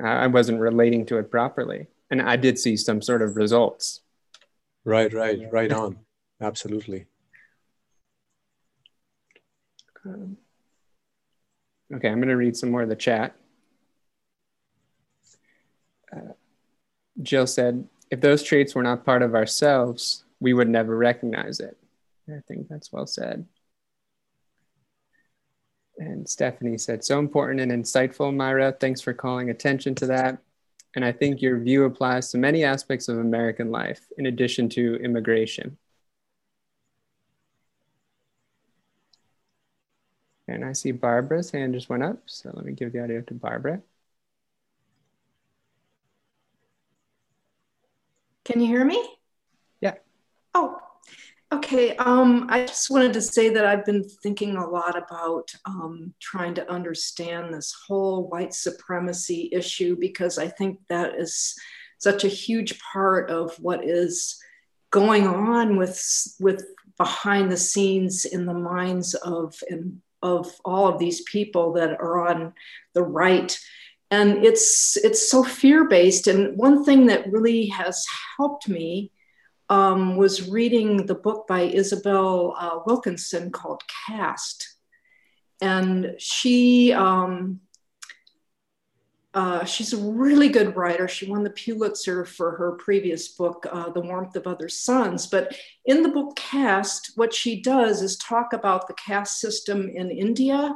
[0.02, 1.88] I wasn't relating to it properly.
[2.12, 4.02] And I did see some sort of results.
[4.86, 5.98] Right, right, right on.
[6.40, 7.08] Absolutely.
[10.06, 10.38] Um,
[11.96, 13.36] okay, I'm going to read some more of the chat.
[16.16, 16.34] Uh,
[17.24, 21.76] Jill said, if those traits were not part of ourselves, we would never recognize it.
[22.30, 23.48] I think that's well said.
[25.98, 28.76] And Stephanie said, so important and insightful, Myra.
[28.80, 30.40] Thanks for calling attention to that.
[30.96, 34.96] And I think your view applies to many aspects of American life, in addition to
[34.98, 35.78] immigration.
[40.48, 42.22] And I see Barbara's hand just went up.
[42.26, 43.82] So let me give the audio to Barbara.
[48.44, 49.02] Can you hear me?
[49.80, 49.96] Yeah.
[50.54, 50.80] Oh,
[51.54, 51.96] okay.
[51.98, 56.54] Um, I just wanted to say that I've been thinking a lot about um, trying
[56.56, 61.56] to understand this whole white supremacy issue because I think that is
[62.00, 64.38] such a huge part of what is
[64.92, 66.00] going on with
[66.40, 66.66] with
[66.98, 72.28] behind the scenes in the minds of and of all of these people that are
[72.28, 72.54] on
[72.94, 73.58] the right
[74.12, 78.06] and it's it's so fear based and one thing that really has
[78.38, 79.12] helped me
[79.70, 84.76] um, was reading the book by isabel uh, wilkerson called Caste.
[85.62, 87.62] and she um,
[89.34, 91.08] uh, she's a really good writer.
[91.08, 95.26] She won the Pulitzer for her previous book, uh, The Warmth of Other Suns.
[95.26, 100.12] But in the book Caste, what she does is talk about the caste system in
[100.12, 100.76] India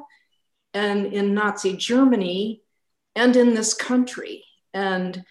[0.74, 2.64] and in Nazi Germany
[3.16, 4.44] and in this country.
[4.74, 5.24] And,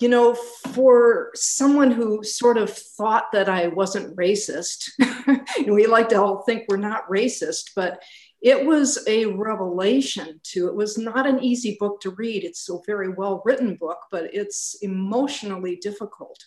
[0.00, 4.90] you know, for someone who sort of thought that I wasn't racist,
[5.66, 8.02] we like to all think we're not racist, but
[8.42, 12.78] it was a revelation to it was not an easy book to read it's a
[12.86, 16.42] very well written book but it's emotionally difficult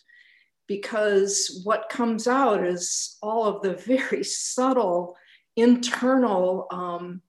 [0.66, 5.16] because what comes out is all of the very subtle
[5.56, 7.20] internal um,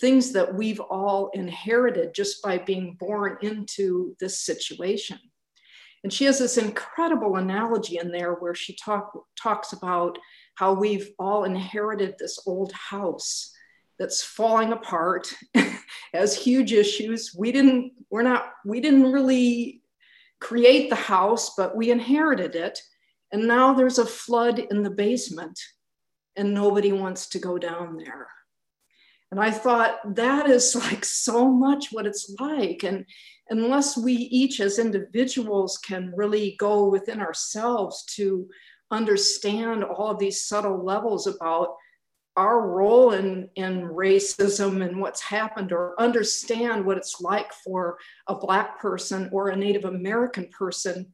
[0.00, 5.18] things that we've all inherited just by being born into this situation.
[6.04, 10.18] And she has this incredible analogy in there where she talk, talks about
[10.54, 13.52] how we've all inherited this old house
[13.98, 15.32] that's falling apart,
[16.14, 17.34] has huge issues.
[17.36, 19.82] We didn't, we're not, we didn't really
[20.40, 22.78] create the house, but we inherited it.
[23.32, 25.58] And now there's a flood in the basement
[26.36, 28.28] and nobody wants to go down there.
[29.30, 32.82] And I thought that is like so much what it's like.
[32.82, 33.04] And
[33.50, 38.48] unless we each as individuals can really go within ourselves to
[38.90, 41.76] understand all of these subtle levels about
[42.36, 47.98] our role in, in racism and what's happened, or understand what it's like for
[48.28, 51.12] a Black person or a Native American person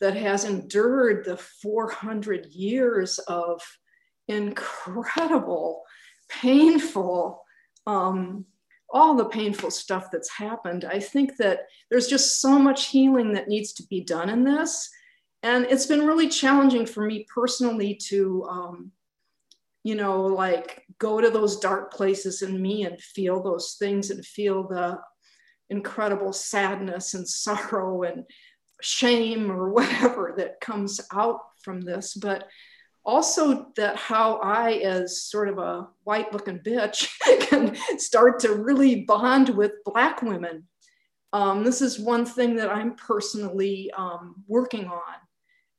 [0.00, 3.60] that has endured the 400 years of
[4.28, 5.82] incredible,
[6.30, 7.41] painful,
[7.86, 8.46] um,
[8.92, 10.84] all the painful stuff that's happened.
[10.84, 14.90] I think that there's just so much healing that needs to be done in this.
[15.42, 18.92] And it's been really challenging for me personally to, um,
[19.82, 24.24] you know, like go to those dark places in me and feel those things and
[24.24, 25.00] feel the
[25.70, 28.24] incredible sadness and sorrow and
[28.82, 32.14] shame or whatever that comes out from this.
[32.14, 32.46] But
[33.04, 37.08] also that how I, as sort of a white looking bitch,
[37.48, 40.64] can start to really bond with Black women.
[41.32, 45.14] Um, this is one thing that I'm personally um, working on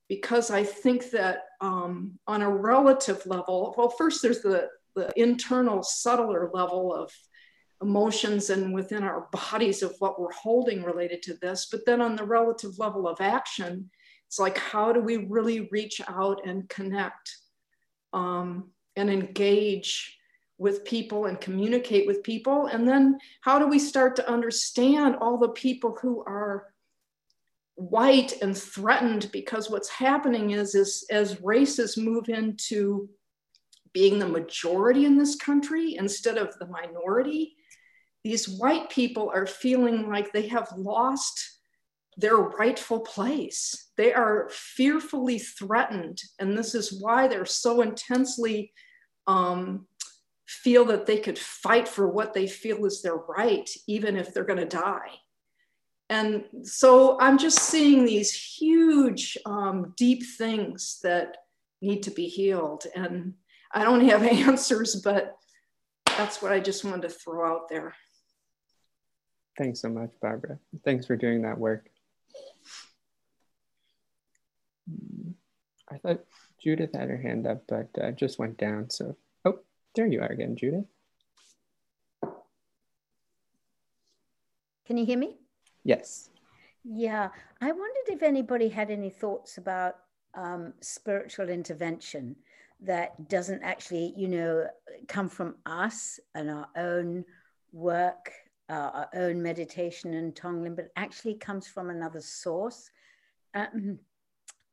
[0.10, 5.84] because I think that um, on a relative level, well, first there's the, the internal,
[5.84, 7.12] subtler level of
[7.82, 12.16] emotions and within our bodies of what we're holding related to this, but then on
[12.16, 13.90] the relative level of action,
[14.34, 17.38] it's like, how do we really reach out and connect
[18.14, 20.18] um, and engage
[20.58, 22.66] with people and communicate with people?
[22.66, 26.74] And then how do we start to understand all the people who are
[27.76, 33.08] white and threatened because what's happening is, is as races move into
[33.94, 37.56] being the majority in this country instead of the minority,
[38.24, 41.53] these white people are feeling like they have lost
[42.18, 43.90] their rightful place.
[43.98, 46.22] They are fearfully threatened.
[46.40, 48.72] And this is why they're so intensely
[49.28, 49.88] um,
[50.46, 54.44] feel that they could fight for what they feel is their right, even if they're
[54.44, 55.10] going to die.
[56.10, 61.38] And so I'm just seeing these huge, um, deep things that
[61.82, 62.86] need to be healed.
[62.96, 63.34] And
[63.74, 65.36] I don't have answers, but
[66.06, 67.96] that's what I just wanted to throw out there.
[69.58, 70.60] Thanks so much, Barbara.
[70.84, 71.90] Thanks for doing that work.
[75.90, 76.26] I thought
[76.62, 78.90] Judith had her hand up, but uh, just went down.
[78.90, 79.16] So,
[79.46, 79.60] oh,
[79.96, 80.86] there you are again, Judith.
[84.86, 85.38] Can you hear me?
[85.84, 86.30] Yes.
[86.84, 87.30] Yeah,
[87.62, 89.96] I wondered if anybody had any thoughts about
[90.34, 92.36] um, spiritual intervention
[92.82, 94.68] that doesn't actually, you know,
[95.08, 97.24] come from us and our own
[97.72, 98.32] work,
[98.70, 102.90] uh, our own meditation and Tonglen, but actually comes from another source.
[103.54, 104.00] Um,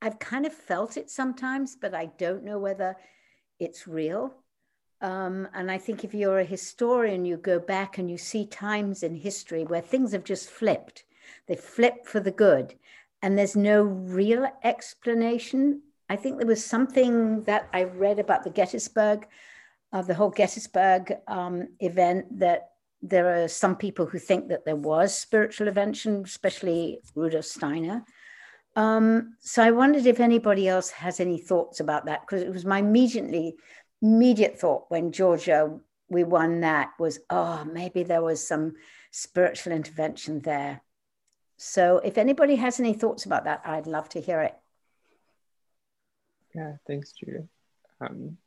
[0.02, 2.96] I've kind of felt it sometimes, but I don't know whether
[3.58, 4.34] it's real.
[5.02, 9.02] Um, and I think if you're a historian, you go back and you see times
[9.02, 11.04] in history where things have just flipped.
[11.46, 12.74] They flip for the good,
[13.22, 15.82] and there's no real explanation.
[16.08, 19.26] I think there was something that I read about the Gettysburg,
[19.92, 22.70] uh, the whole Gettysburg um, event, that
[23.02, 28.04] there are some people who think that there was spiritual intervention, especially Rudolf Steiner.
[28.76, 32.64] Um, so I wondered if anybody else has any thoughts about that because it was
[32.64, 33.56] my immediately
[34.00, 38.74] immediate thought when Georgia we won that was oh maybe there was some
[39.10, 40.82] spiritual intervention there.
[41.56, 44.54] So if anybody has any thoughts about that, I'd love to hear it.
[46.54, 47.48] Yeah, thanks, Judith.
[48.00, 48.38] Um,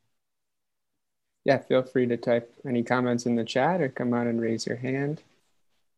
[1.46, 4.66] yeah, feel free to type any comments in the chat or come on and raise
[4.66, 5.22] your hand.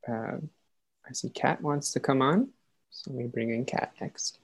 [0.08, 0.38] Uh,
[1.08, 2.50] I see Kat wants to come on.
[2.96, 4.40] So let me bring in Kat next.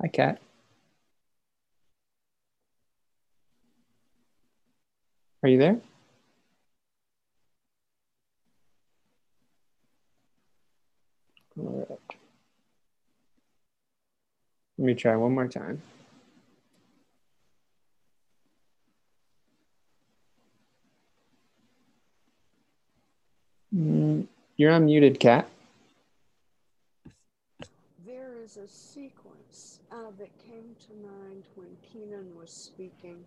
[0.00, 0.40] Hi, Kat.
[5.42, 5.80] Are you there?
[11.58, 11.98] All right.
[14.78, 15.82] Let me try one more time.
[23.74, 25.48] Mm, you're unmuted, Kat.
[28.04, 33.24] There is a sequence uh, that came to mind when Keenan was speaking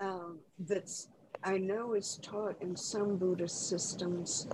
[0.00, 1.08] um, that's
[1.44, 4.46] I know is taught in some Buddhist systems,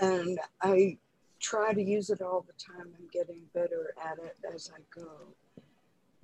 [0.00, 0.98] and I
[1.40, 2.92] try to use it all the time.
[2.98, 5.10] I'm getting better at it as I go.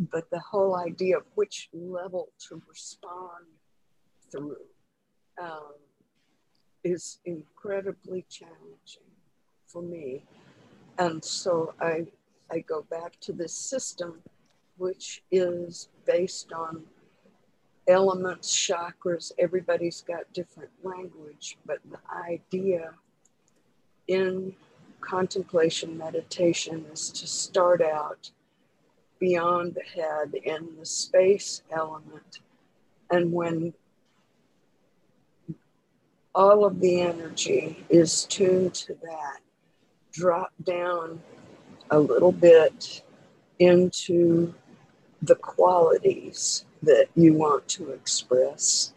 [0.00, 3.46] But the whole idea of which level to respond
[4.32, 4.56] through
[5.40, 5.74] um,
[6.84, 9.10] is incredibly challenging
[9.66, 10.24] for me.
[10.98, 12.06] And so I,
[12.50, 14.20] I go back to this system,
[14.76, 16.84] which is based on
[17.88, 19.32] elements, chakras.
[19.38, 22.92] Everybody's got different language, but the idea
[24.06, 24.54] in
[25.00, 28.30] contemplation meditation is to start out
[29.18, 32.40] beyond the head in the space element.
[33.10, 33.74] And when
[36.34, 39.38] all of the energy is tuned to that.
[40.12, 41.20] Drop down
[41.90, 43.02] a little bit
[43.58, 44.52] into
[45.22, 48.92] the qualities that you want to express.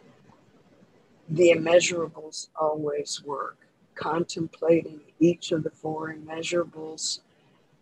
[1.29, 3.57] The immeasurables always work,
[3.95, 7.19] contemplating each of the four immeasurables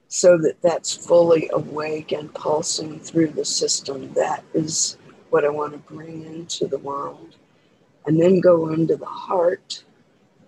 [0.08, 4.14] so that that's fully awake and pulsing through the system.
[4.14, 4.98] That is
[5.30, 7.36] what I want to bring into the world
[8.06, 9.84] and then go into the heart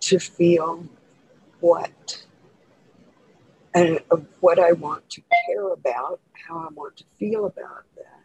[0.02, 0.86] to feel
[1.60, 2.24] what
[3.74, 8.24] and of what I want to care about, how I want to feel about that.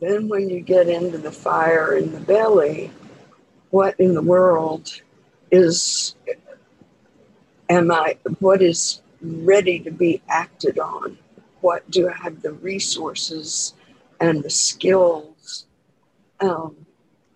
[0.00, 2.92] Then, when you get into the fire in the belly,
[3.70, 5.00] what in the world
[5.50, 6.14] is,
[7.68, 11.18] am I, what is ready to be acted on?
[11.60, 13.74] What do I have the resources
[14.20, 15.66] and the skills
[16.38, 16.86] um,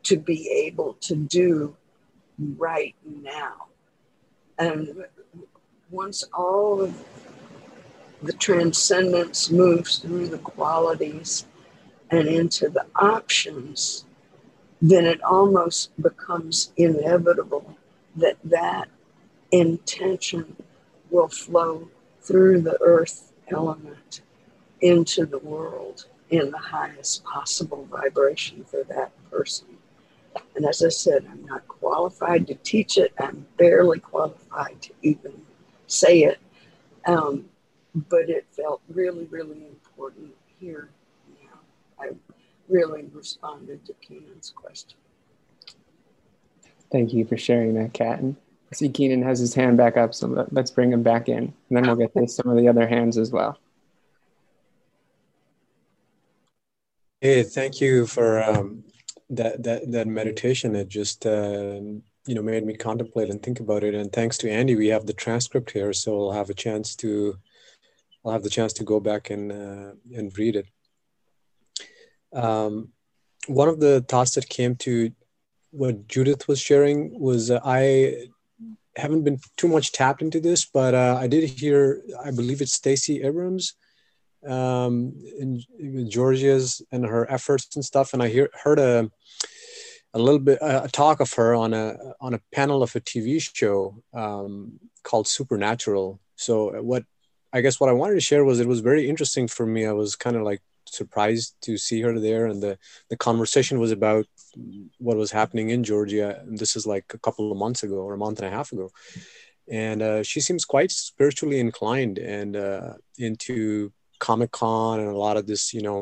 [0.04, 1.76] to be able to do
[2.56, 3.66] right now.
[4.58, 5.04] And
[5.90, 7.04] once all of
[8.22, 11.46] the transcendence moves through the qualities
[12.10, 14.04] and into the options,
[14.80, 17.76] then it almost becomes inevitable
[18.16, 18.88] that that
[19.50, 20.56] intention
[21.10, 21.88] will flow
[22.20, 24.22] through the earth element
[24.80, 29.66] into the world in the highest possible vibration for that person.
[30.54, 33.12] And as I said, I'm not qualified to teach it.
[33.18, 35.32] I'm barely qualified to even
[35.86, 36.38] say it.
[37.06, 37.46] Um,
[37.94, 40.90] but it felt really, really important here.
[41.42, 41.48] Yeah,
[42.00, 42.10] I
[42.68, 44.98] really responded to Keenan's question.
[46.90, 48.20] Thank you for sharing that, Kat.
[48.20, 48.36] And
[48.70, 51.54] I see Keenan has his hand back up, so let's bring him back in, and
[51.70, 53.58] then we'll get to some of the other hands as well.
[57.20, 58.82] Hey, thank you for um,
[59.32, 60.76] that that that meditation.
[60.76, 61.80] It just uh,
[62.26, 63.94] you know made me contemplate and think about it.
[63.94, 67.36] And thanks to Andy, we have the transcript here, so I'll have a chance to
[68.24, 70.66] I'll have the chance to go back and uh, and read it.
[72.32, 72.88] Um,
[73.46, 75.10] one of the thoughts that came to
[75.70, 78.28] what Judith was sharing was uh, I
[78.96, 82.74] haven't been too much tapped into this, but uh, I did hear, I believe it's
[82.74, 83.74] Stacey Abrams
[84.46, 88.12] um, in, in, Georgia's and her efforts and stuff.
[88.12, 89.10] And I hear, heard a,
[90.14, 93.40] a little bit, a talk of her on a, on a panel of a TV
[93.40, 96.20] show um, called Supernatural.
[96.36, 97.04] So what,
[97.52, 99.86] I guess what I wanted to share was it was very interesting for me.
[99.86, 102.76] I was kind of like surprised to see her there and the
[103.08, 104.26] the conversation was about
[104.98, 108.14] what was happening in georgia and this is like a couple of months ago or
[108.14, 108.90] a month and a half ago
[109.70, 113.92] and uh, she seems quite spiritually inclined and uh, into
[114.28, 116.00] comic con and a lot of this you know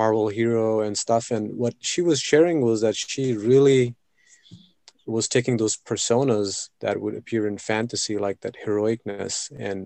[0.00, 3.94] marvel hero and stuff and what she was sharing was that she really
[5.06, 9.34] was taking those personas that would appear in fantasy like that heroicness
[9.66, 9.78] and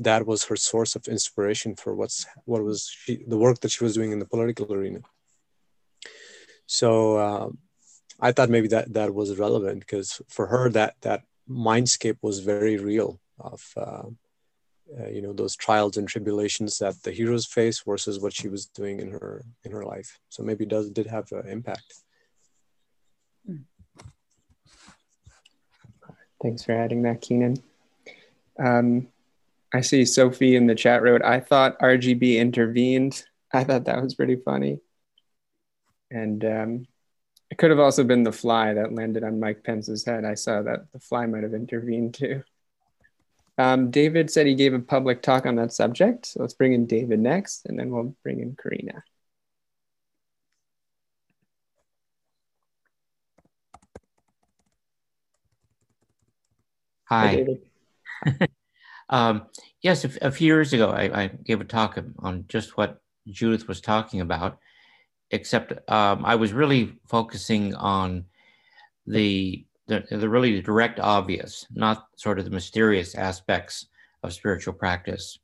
[0.00, 3.84] that was her source of inspiration for what's what was she, the work that she
[3.84, 5.00] was doing in the political arena.
[6.66, 6.90] So
[7.26, 7.48] uh,
[8.18, 12.76] I thought maybe that that was relevant because for her that that mindscape was very
[12.78, 14.08] real of uh,
[14.98, 18.66] uh, you know those trials and tribulations that the heroes face versus what she was
[18.66, 20.18] doing in her in her life.
[20.28, 21.94] So maybe does did have an impact.
[26.42, 27.62] Thanks for adding that, Keenan.
[28.58, 29.08] Um,
[29.72, 33.24] I see Sophie in the chat wrote, I thought RGB intervened.
[33.52, 34.80] I thought that was pretty funny.
[36.10, 36.86] And um,
[37.50, 40.24] it could have also been the fly that landed on Mike Pence's head.
[40.24, 42.42] I saw that the fly might have intervened too.
[43.60, 46.24] Um, David said he gave a public talk on that subject.
[46.24, 49.04] So let's bring in David next, and then we'll bring in Karina.
[57.04, 57.46] Hi.
[58.24, 58.46] Hi
[59.10, 59.46] Um,
[59.82, 63.66] yes, a, a, few years ago, I, I, gave a talk on just what Judith
[63.66, 64.58] was talking about,
[65.32, 68.26] except um, I was really focusing on
[69.08, 73.86] the, the, the really direct obvious, not sort of the mysterious aspects
[74.22, 75.38] of spiritual practice.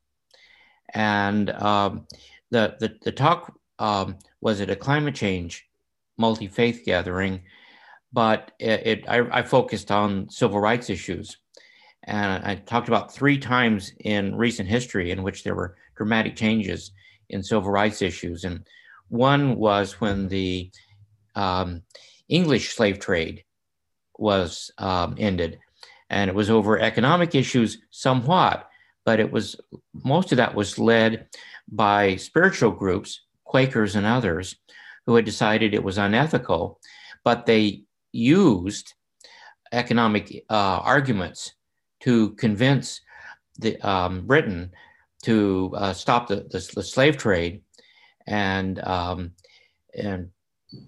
[0.95, 2.07] And um,
[2.51, 5.67] the, the, the talk um, was at a climate change
[6.17, 7.43] multi faith gathering,
[8.13, 11.37] but it, it I, I focused on civil rights issues
[12.05, 16.93] and I talked about three times in recent history in which there were dramatic changes
[17.31, 18.45] in civil rights issues.
[18.45, 18.65] And
[19.09, 20.71] one was when the
[21.35, 21.83] um,
[22.29, 23.43] English slave trade
[24.19, 25.59] was um, ended.
[26.11, 28.69] And it was over economic issues somewhat,
[29.05, 29.57] but it was
[30.05, 31.29] most of that was led
[31.69, 34.57] by spiritual groups, Quakers and others,
[35.07, 36.81] who had decided it was unethical,
[37.25, 38.95] but they used
[39.73, 41.55] economic uh, arguments
[42.01, 43.01] to convince
[43.59, 44.73] the, um, Britain
[45.23, 47.63] to uh, stop the, the, the, slave trade.
[48.27, 49.33] And, um,
[49.95, 50.31] and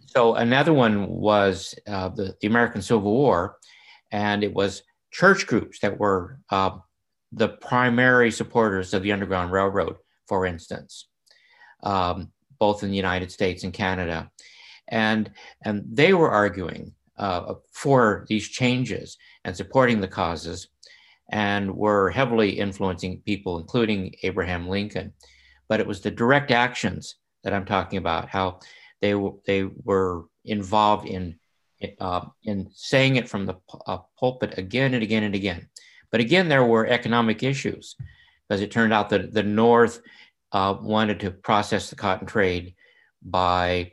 [0.06, 3.56] so another one was uh, the, the American Civil War,
[4.10, 6.78] and it was church groups that were uh,
[7.32, 11.08] the primary supporters of the Underground Railroad, for instance,
[11.82, 14.30] um, both in the United States and Canada.
[14.88, 15.30] And,
[15.64, 20.68] and they were arguing uh, for these changes and supporting the causes
[21.30, 25.12] and were heavily influencing people, including Abraham Lincoln.
[25.68, 28.60] But it was the direct actions that I'm talking about, how
[29.00, 29.14] they,
[29.46, 31.38] they were involved in,
[32.00, 33.54] uh, in saying it from the
[33.86, 35.68] uh, pulpit again and again and again.
[36.10, 37.96] But again, there were economic issues
[38.48, 40.00] because it turned out that the North
[40.52, 42.74] uh, wanted to process the cotton trade
[43.22, 43.92] by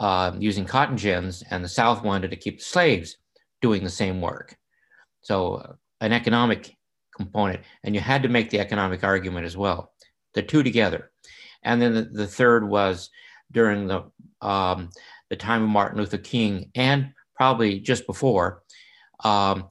[0.00, 3.16] uh, using cotton gins, and the South wanted to keep the slaves
[3.62, 4.56] doing the same work.
[5.22, 6.76] So an economic
[7.16, 9.92] component, and you had to make the economic argument as well,
[10.34, 11.10] the two together.
[11.62, 13.10] And then the, the third was
[13.54, 14.04] during the
[14.42, 14.90] um,
[15.30, 18.62] the time of Martin Luther King, and probably just before,
[19.24, 19.68] um,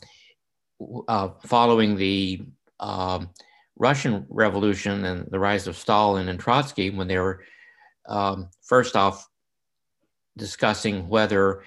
[1.07, 2.41] uh, following the
[2.79, 3.29] um,
[3.77, 7.43] Russian Revolution and the rise of Stalin and Trotsky, when they were
[8.09, 9.29] um, first off
[10.37, 11.63] discussing whether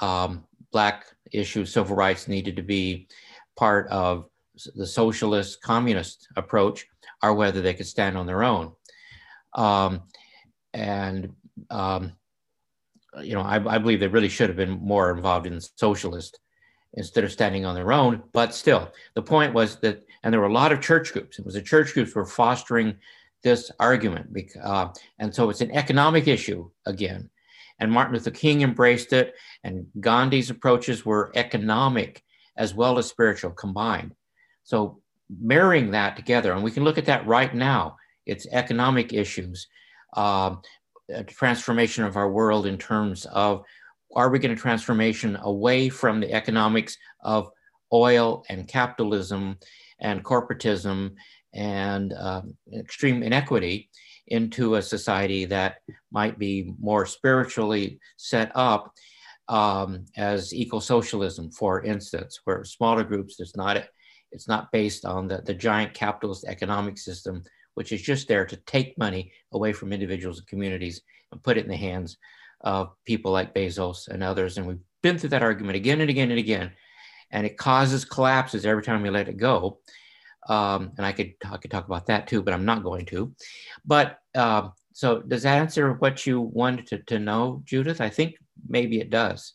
[0.00, 3.08] um, Black issues, civil rights needed to be
[3.56, 4.26] part of
[4.74, 6.86] the socialist communist approach
[7.22, 8.72] or whether they could stand on their own.
[9.54, 10.02] Um,
[10.72, 11.34] and,
[11.70, 12.12] um,
[13.22, 16.38] you know, I, I, believe they really should have been more involved in socialist
[16.94, 18.22] instead of standing on their own.
[18.32, 21.38] But still, the point was that, and there were a lot of church groups.
[21.38, 22.96] It was the church groups were fostering
[23.42, 24.36] this argument.
[24.62, 24.88] Uh,
[25.18, 27.30] and so it's an economic issue again.
[27.78, 32.22] And Martin Luther King embraced it, and Gandhi's approaches were economic
[32.56, 34.14] as well as spiritual combined.
[34.64, 35.00] So
[35.40, 37.96] marrying that together, and we can look at that right now.
[38.24, 39.68] It's economic issues,
[40.14, 40.56] uh,
[41.28, 43.62] transformation of our world in terms of
[44.14, 47.50] are we going to transformation away from the economics of
[47.92, 49.56] oil and capitalism
[50.00, 51.14] and corporatism
[51.54, 53.88] and um, extreme inequity
[54.28, 55.76] into a society that
[56.10, 58.92] might be more spiritually set up
[59.48, 63.84] um, as eco-socialism, for instance, where smaller groups, it's not,
[64.32, 67.44] it's not based on the, the giant capitalist economic system,
[67.76, 71.64] which is just there to take money away from individuals and communities and put it
[71.64, 72.16] in the hands
[72.62, 74.56] of people like Bezos and others.
[74.56, 76.72] And we've been through that argument again and again and again.
[77.30, 79.78] And it causes collapses every time we let it go.
[80.48, 83.34] Um, and I could I could talk about that too, but I'm not going to.
[83.84, 88.00] But uh, so does that answer what you wanted to, to know, Judith?
[88.00, 89.52] I think maybe it does.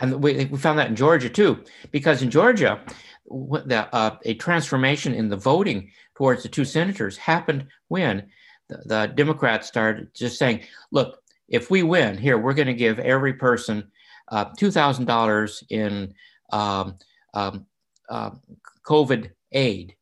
[0.00, 2.80] And we, we found that in Georgia too, because in Georgia,
[3.26, 8.28] the, uh, a transformation in the voting towards the two senators happened when
[8.68, 12.98] the, the Democrats started just saying, look, if we win here, we're going to give
[12.98, 13.90] every person
[14.28, 16.14] uh, $2,000 in
[16.52, 16.96] um,
[17.34, 17.66] um,
[18.08, 18.30] uh,
[18.84, 19.96] COVID aid.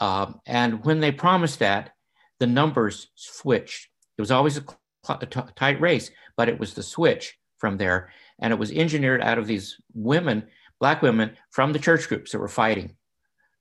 [0.00, 1.90] Um, and when they promised that,
[2.38, 3.88] the numbers switched.
[4.16, 4.64] It was always a,
[5.08, 8.12] a tight race, but it was the switch from there.
[8.40, 10.46] And it was engineered out of these women,
[10.80, 12.96] Black women from the church groups that were fighting.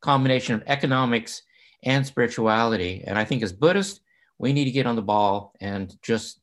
[0.01, 1.41] Combination of economics
[1.83, 3.03] and spirituality.
[3.05, 3.99] And I think as Buddhists,
[4.37, 6.39] we need to get on the ball and just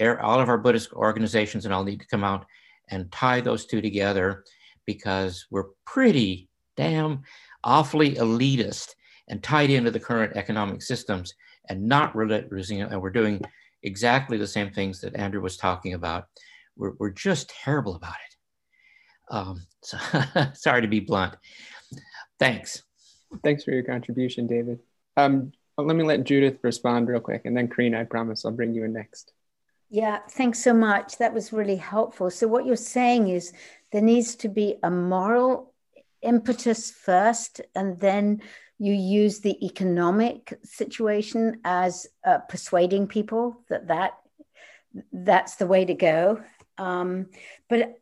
[0.00, 2.46] all of our Buddhist organizations and all need to come out
[2.88, 4.44] and tie those two together
[4.86, 7.22] because we're pretty damn
[7.64, 8.94] awfully elitist
[9.28, 11.34] and tied into the current economic systems
[11.68, 12.90] and not realizing it.
[12.90, 13.40] And we're doing
[13.82, 16.26] exactly the same things that Andrew was talking about.
[16.78, 19.34] We're, we're just terrible about it.
[19.34, 19.98] Um, so
[20.54, 21.34] sorry to be blunt.
[22.38, 22.82] Thanks.
[23.44, 24.78] Thanks for your contribution, David.
[25.16, 28.74] Um, let me let Judith respond real quick, and then Karina, I promise I'll bring
[28.74, 29.32] you in next.
[29.90, 31.18] Yeah, thanks so much.
[31.18, 32.30] That was really helpful.
[32.30, 33.52] So, what you're saying is
[33.92, 35.72] there needs to be a moral
[36.22, 38.42] impetus first, and then
[38.78, 44.12] you use the economic situation as uh, persuading people that that
[45.12, 46.40] that's the way to go.
[46.78, 47.26] Um,
[47.68, 47.98] but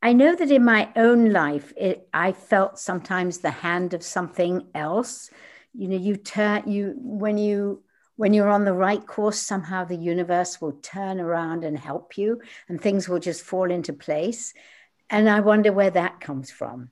[0.00, 4.68] I know that in my own life, it, I felt sometimes the hand of something
[4.74, 5.30] else.
[5.74, 7.82] You know, you turn you when you
[8.16, 12.40] when you're on the right course, somehow the universe will turn around and help you,
[12.68, 14.54] and things will just fall into place.
[15.08, 16.90] And I wonder where that comes from.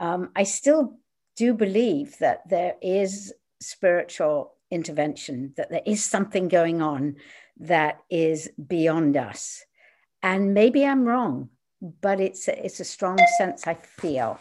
[0.00, 0.98] Um, I still
[1.36, 7.16] do believe that there is spiritual intervention, that there is something going on
[7.60, 9.64] that is beyond us.
[10.22, 11.50] And maybe I'm wrong,
[11.80, 14.40] but it's a, it's a strong sense I feel.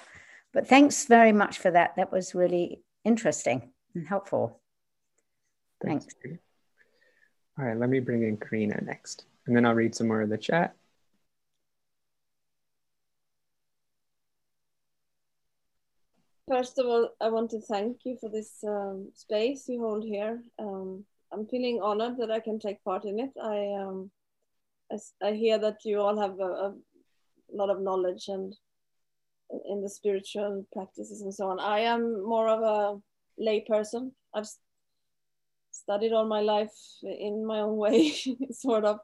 [0.54, 1.96] But thanks very much for that.
[1.98, 4.60] That was really interesting and helpful.
[5.84, 6.08] Thanks.
[6.24, 6.40] Thanks.
[7.60, 10.30] All right, let me bring in Karina next, and then I'll read some more of
[10.30, 10.76] the chat.
[16.48, 20.42] First of all, I want to thank you for this um, space you hold here.
[20.58, 21.04] Um,
[21.34, 23.32] I'm feeling honored that I can take part in it.
[23.42, 24.12] I, um,
[24.92, 26.74] I, I, hear that you all have a, a
[27.54, 28.56] lot of knowledge and
[29.70, 31.60] in the spiritual practices and so on.
[31.60, 33.00] I am more of a
[33.38, 34.12] lay person.
[34.34, 34.48] I've
[35.72, 36.74] studied all my life
[37.04, 38.14] in my own way,
[38.52, 39.00] sort of.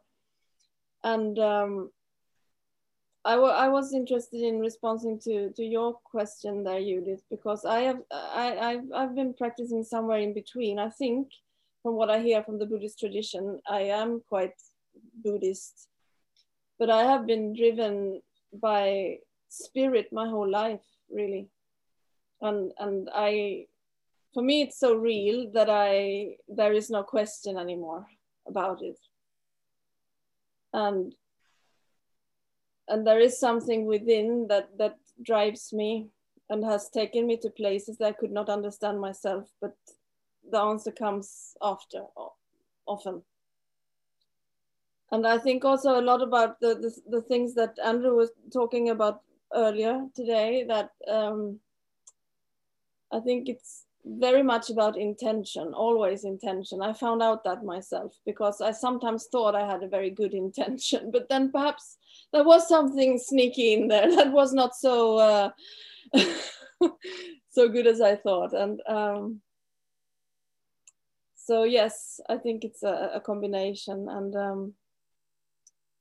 [1.03, 1.91] And um,
[3.25, 7.99] I, I was interested in responding to, to your question there, Judith, because I have
[8.11, 10.79] I, I've, I've been practicing somewhere in between.
[10.79, 11.29] I think
[11.81, 14.53] from what I hear from the Buddhist tradition, I am quite
[15.13, 15.87] Buddhist,
[16.79, 18.21] but I have been driven
[18.51, 19.19] by
[19.49, 21.49] spirit my whole life, really.
[22.41, 23.67] And and I
[24.33, 28.07] for me it's so real that I there is no question anymore
[28.47, 28.99] about it.
[30.73, 31.15] And
[32.87, 36.09] and there is something within that that drives me
[36.49, 39.75] and has taken me to places that I could not understand myself, but
[40.51, 42.03] the answer comes after
[42.85, 43.23] often.
[45.13, 48.89] And I think also a lot about the, the, the things that Andrew was talking
[48.89, 49.21] about
[49.53, 51.59] earlier today that um,
[53.11, 56.81] I think it's very much about intention, always intention.
[56.81, 61.11] I found out that myself because I sometimes thought I had a very good intention,
[61.11, 61.99] but then perhaps
[62.31, 65.49] there was something sneaky in there that was not so uh,
[67.51, 68.53] so good as I thought.
[68.53, 69.41] And um,
[71.35, 74.07] so yes, I think it's a, a combination.
[74.09, 74.73] And um,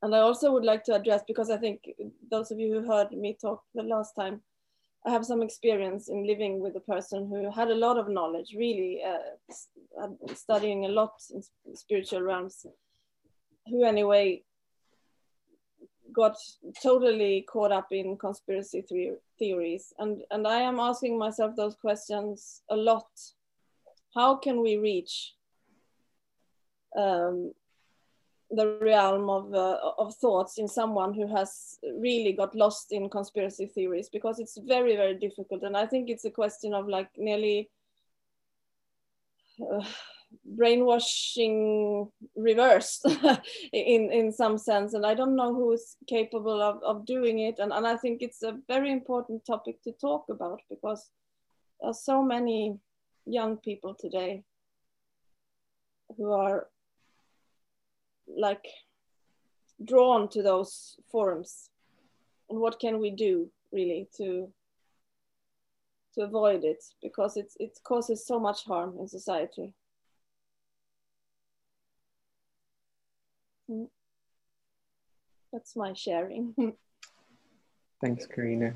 [0.03, 1.83] and I also would like to address because I think
[2.31, 4.43] those of you who heard me talk the last time
[5.05, 8.55] I have some experience in living with a person who had a lot of knowledge,
[8.57, 11.43] really uh, studying a lot in
[11.75, 12.65] spiritual realms,
[13.67, 14.43] who anyway
[16.13, 16.37] got
[16.81, 18.85] totally caught up in conspiracy
[19.39, 19.93] theories.
[19.99, 23.09] And, and I am asking myself those questions a lot.
[24.15, 25.35] How can we reach
[26.97, 27.53] um,
[28.53, 33.67] the realm of, uh, of thoughts in someone who has really got lost in conspiracy
[33.67, 35.63] theories because it's very very difficult.
[35.63, 37.71] And i think it's a question of like nearly
[39.61, 39.85] uh,
[40.45, 43.07] brainwashing reversed
[43.73, 44.93] in in some sense.
[44.95, 47.59] And i don't know who's capable of, of doing it.
[47.59, 51.11] And, and i think it's a very important topic to talk about because
[51.81, 52.79] there are so many
[53.25, 54.43] young people today
[56.17, 56.69] who are
[58.27, 58.65] like
[59.85, 61.71] drawn to those forums?
[62.49, 64.53] And what can we do really to
[66.15, 66.85] to avoid it?
[67.03, 69.75] Because it's it causes so much harm in society.
[73.71, 73.89] Mm.
[75.53, 76.55] that's my sharing.
[78.01, 78.75] Thanks karina.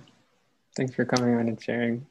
[0.76, 2.06] Thanks for coming on and sharing.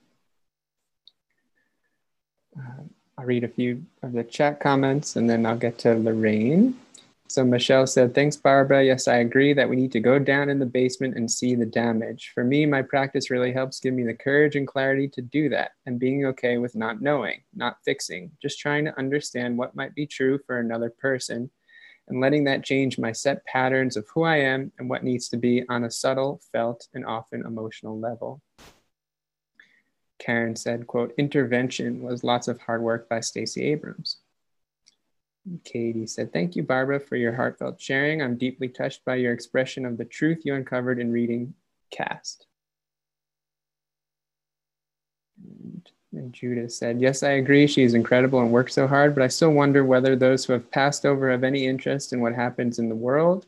[2.58, 2.84] Uh,
[3.18, 6.78] i'll read a few of the chat comments and then i'll get to lorraine
[7.28, 8.84] so Michelle said, thanks, Barbara.
[8.84, 11.66] Yes, I agree that we need to go down in the basement and see the
[11.66, 12.32] damage.
[12.34, 15.72] For me, my practice really helps give me the courage and clarity to do that
[15.86, 20.06] and being okay with not knowing, not fixing, just trying to understand what might be
[20.06, 21.50] true for another person
[22.08, 25.38] and letting that change my set patterns of who I am and what needs to
[25.38, 28.42] be on a subtle, felt, and often emotional level.
[30.20, 34.18] Karen said, quote, intervention was lots of hard work by Stacey Abrams.
[35.64, 38.22] Katie said, Thank you, Barbara, for your heartfelt sharing.
[38.22, 41.54] I'm deeply touched by your expression of the truth you uncovered in reading
[41.92, 42.48] Caste.
[45.44, 47.68] And, and Judith said, Yes, I agree.
[47.68, 51.06] She's incredible and works so hard, but I still wonder whether those who have passed
[51.06, 53.46] over have any interest in what happens in the world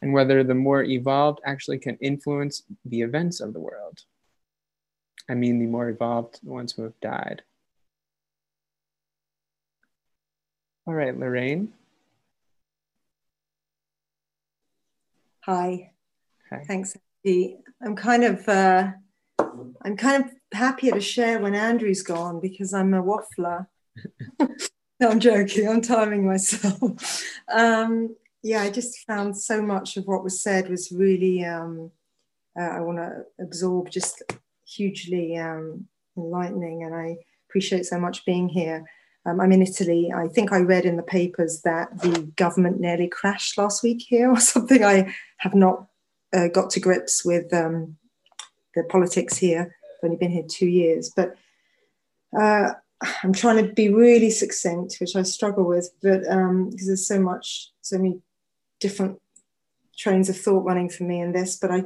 [0.00, 4.00] and whether the more evolved actually can influence the events of the world.
[5.28, 7.42] I mean, the more evolved, the ones who have died.
[10.86, 11.72] All right, Lorraine.
[15.44, 15.92] Hi.
[16.50, 16.64] Hi.
[16.66, 17.58] Thanks, Andy.
[17.80, 18.90] I'm kind of uh,
[19.84, 23.66] I'm kind of happier to share when Andrew's gone because I'm a waffler.
[24.40, 25.68] no, I'm joking.
[25.68, 27.24] I'm timing myself.
[27.52, 31.92] um, yeah, I just found so much of what was said was really um,
[32.58, 34.22] uh, I want to absorb just
[34.66, 35.86] hugely um,
[36.16, 37.18] enlightening, and I
[37.48, 38.84] appreciate so much being here.
[39.24, 40.12] Um, I'm in Italy.
[40.14, 44.30] I think I read in the papers that the government nearly crashed last week here
[44.30, 44.84] or something.
[44.84, 45.86] I have not
[46.32, 47.96] uh, got to grips with um,
[48.74, 49.74] the politics here.
[49.84, 51.36] I've only been here two years, but
[52.38, 52.70] uh,
[53.22, 57.20] I'm trying to be really succinct, which I struggle with, but because um, there's so
[57.20, 58.20] much, so many
[58.80, 59.20] different
[59.96, 61.56] trains of thought running for me in this.
[61.56, 61.84] But I,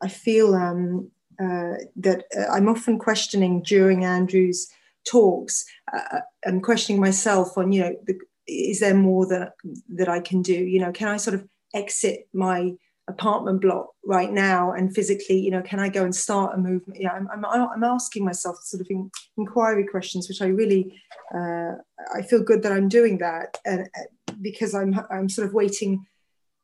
[0.00, 1.10] I feel um,
[1.40, 4.68] uh, that uh, I'm often questioning during Andrew's
[5.08, 9.52] talks uh, and questioning myself on you know the, is there more that
[9.94, 10.54] that I can do?
[10.54, 12.72] You know can I sort of exit my
[13.08, 17.00] apartment block right now and physically you know can I go and start a movement?
[17.00, 21.00] Yeah I'm, I'm, I'm asking myself sort of in, inquiry questions which I really
[21.34, 21.72] uh,
[22.14, 26.06] I feel good that I'm doing that and uh, because I'm I'm sort of waiting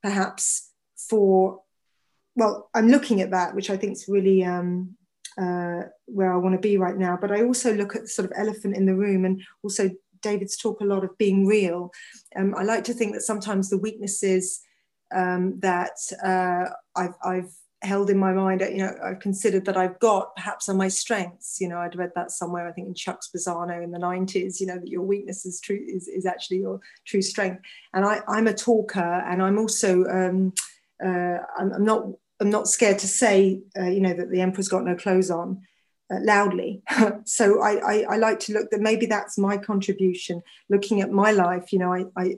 [0.03, 1.63] perhaps for
[2.37, 4.97] well I'm looking at that which I think is really um,
[5.41, 7.19] uh, where I want to be right now.
[7.21, 9.91] But I also look at the sort of elephant in the room and also
[10.23, 11.93] David's talk a lot of being real.
[12.37, 14.61] Um, I like to think that sometimes the weaknesses
[15.15, 17.51] um, that uh, I've, I've,
[17.83, 21.61] held in my mind, you know, I've considered that I've got perhaps are my strengths.
[21.61, 24.67] You know, I'd read that somewhere, I think in Chuck Spezzano in the 90s, you
[24.67, 27.61] know, that your weakness is true is, is actually your true strength.
[27.93, 30.55] And I, I'm a talker and I'm also um,
[31.05, 32.07] uh, I'm, I'm not
[32.41, 35.63] I'm not scared to say, uh, you know, that the emperor's got no clothes on
[36.13, 36.83] uh, loudly.
[37.25, 40.43] so I, I, I, like to look that maybe that's my contribution.
[40.69, 42.37] Looking at my life, you know, I, I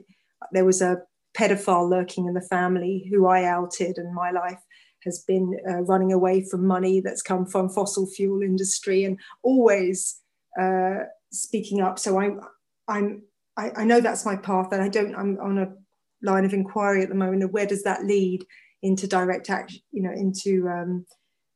[0.51, 1.01] there was a
[1.35, 4.61] pedophile lurking in the family who I outed, and my life
[5.03, 10.21] has been uh, running away from money that's come from fossil fuel industry and always
[10.59, 10.99] uh,
[11.31, 11.99] speaking up.
[11.99, 12.41] So I'm
[12.87, 13.23] I'm
[13.57, 15.15] I, I know that's my path, and I don't.
[15.15, 15.73] I'm on a
[16.21, 18.45] line of inquiry at the moment of where does that lead
[18.83, 21.05] into direct action, you know, into um,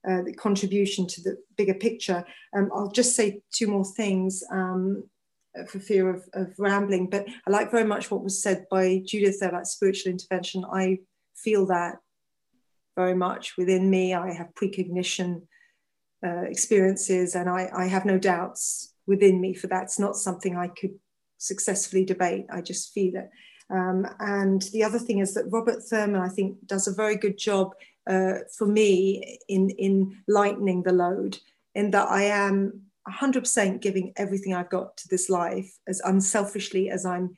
[0.08, 2.26] uh, the contribution to the bigger picture.
[2.56, 5.04] Um, I'll just say two more things um,
[5.68, 9.40] for fear of, of, rambling, but I like very much what was said by Judith
[9.40, 10.66] there about spiritual intervention.
[10.72, 11.00] I
[11.36, 11.98] feel that
[12.96, 14.14] very much within me.
[14.14, 15.48] I have precognition
[16.26, 20.68] uh, experiences, and I, I have no doubts within me for that's not something I
[20.70, 20.96] could
[21.38, 22.46] successfully debate.
[22.52, 23.30] I just feel it.
[23.72, 27.38] Um, and the other thing is that Robert Thurman, I think, does a very good
[27.38, 27.74] job
[28.10, 31.38] uh, for me in, in lightening the load,
[31.76, 37.06] in that I am 100% giving everything I've got to this life as unselfishly as
[37.06, 37.38] I'm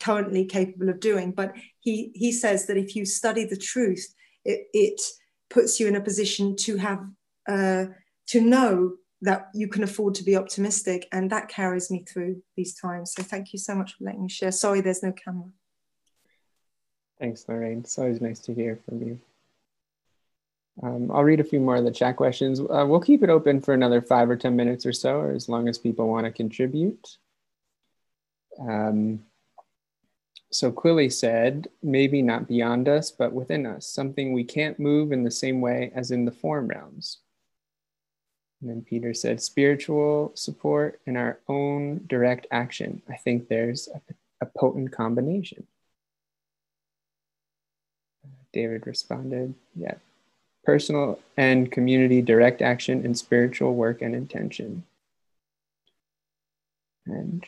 [0.00, 1.32] currently capable of doing.
[1.32, 4.14] But he, he says that if you study the truth,
[4.44, 5.00] it, it
[5.50, 7.00] puts you in a position to have,
[7.48, 7.86] uh,
[8.26, 11.08] to know that you can afford to be optimistic.
[11.10, 13.12] And that carries me through these times.
[13.12, 14.52] So thank you so much for letting me share.
[14.52, 15.48] Sorry, there's no camera.
[17.18, 17.80] Thanks, Lorraine.
[17.80, 19.20] It's always nice to hear from you.
[20.82, 22.60] Um, I'll read a few more of the chat questions.
[22.60, 25.48] Uh, we'll keep it open for another five or 10 minutes or so, or as
[25.48, 27.16] long as people want to contribute.
[28.60, 29.20] Um,
[30.50, 35.24] so Quilly said, maybe not beyond us, but within us, something we can't move in
[35.24, 37.18] the same way as in the form realms.
[38.64, 43.02] And then Peter said, spiritual support and our own direct action.
[43.10, 44.00] I think there's a,
[44.40, 45.66] a potent combination.
[48.54, 49.96] David responded, yeah,
[50.64, 54.84] personal and community direct action and spiritual work and intention.
[57.04, 57.44] And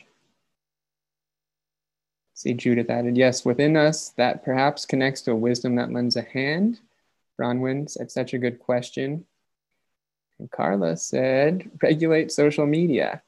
[2.35, 6.21] see, Judith added, yes, within us, that perhaps connects to a wisdom that lends a
[6.21, 6.79] hand.
[7.41, 9.25] Bronwyn said, such a good question.
[10.39, 13.21] And Carla said, regulate social media.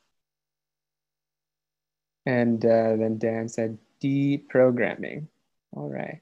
[2.26, 5.28] And uh, then Dan said, deprogramming.
[5.76, 6.22] All right.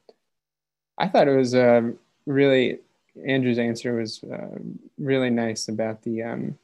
[0.98, 2.80] I thought it was um, really,
[3.26, 4.58] Andrew's answer was uh,
[4.98, 6.58] really nice about the, um,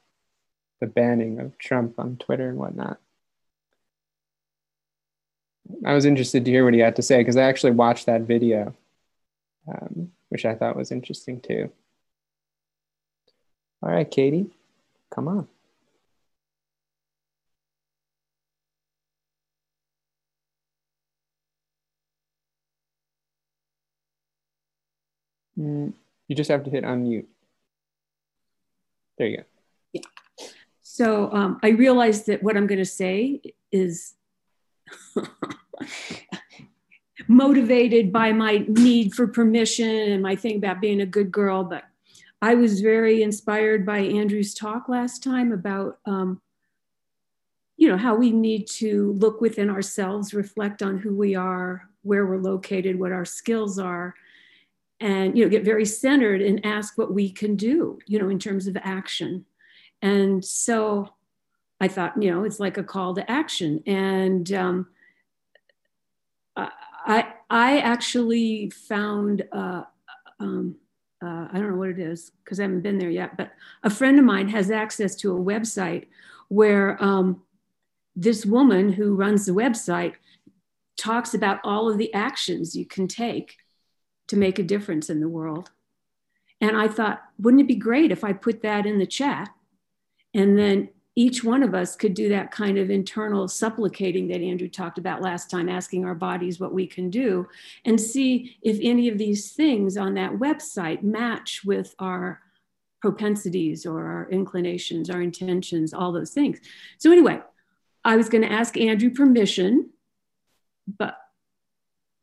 [0.80, 3.00] the banning of Trump on Twitter and whatnot.
[5.86, 8.22] I was interested to hear what he had to say because I actually watched that
[8.22, 8.74] video,
[9.68, 11.72] um, which I thought was interesting too.
[13.84, 14.46] All right, Katie,
[15.14, 15.48] come on.
[25.60, 25.92] Mm,
[26.30, 27.26] you just have to hit unmute.
[29.18, 29.44] There you go.
[29.92, 30.02] Yeah.
[30.82, 34.14] So um, I realize that what I'm going to say is
[37.28, 41.84] motivated by my need for permission and my thing about being a good girl, but
[42.44, 46.42] I was very inspired by Andrew's talk last time about, um,
[47.78, 52.26] you know, how we need to look within ourselves, reflect on who we are, where
[52.26, 54.14] we're located, what our skills are,
[55.00, 58.40] and you know, get very centered and ask what we can do, you know, in
[58.40, 59.46] terms of action.
[60.02, 61.14] And so
[61.80, 63.82] I thought, you know, it's like a call to action.
[63.88, 64.88] And um,
[66.58, 69.84] I, I actually found uh,
[70.42, 70.76] um,
[71.24, 73.52] uh, I don't know what it is because I haven't been there yet, but
[73.84, 76.08] a friend of mine has access to a website
[76.50, 77.42] where um,
[78.16, 80.16] this woman who runs the website
[80.98, 83.58] talks about all of the actions you can take
[84.28, 85.72] to make a difference in the world.
[86.62, 89.50] And I thought, wouldn't it be great if I put that in the chat?
[90.34, 94.68] And then each one of us could do that kind of internal supplicating that Andrew
[94.68, 97.48] talked about last time, asking our bodies what we can do,
[97.86, 102.42] and see if any of these things on that website match with our
[103.02, 106.60] propensities or our inclinations, our intentions, all those things.
[106.98, 107.42] So, anyway,
[108.04, 109.92] I was going to ask Andrew permission,
[110.98, 111.18] but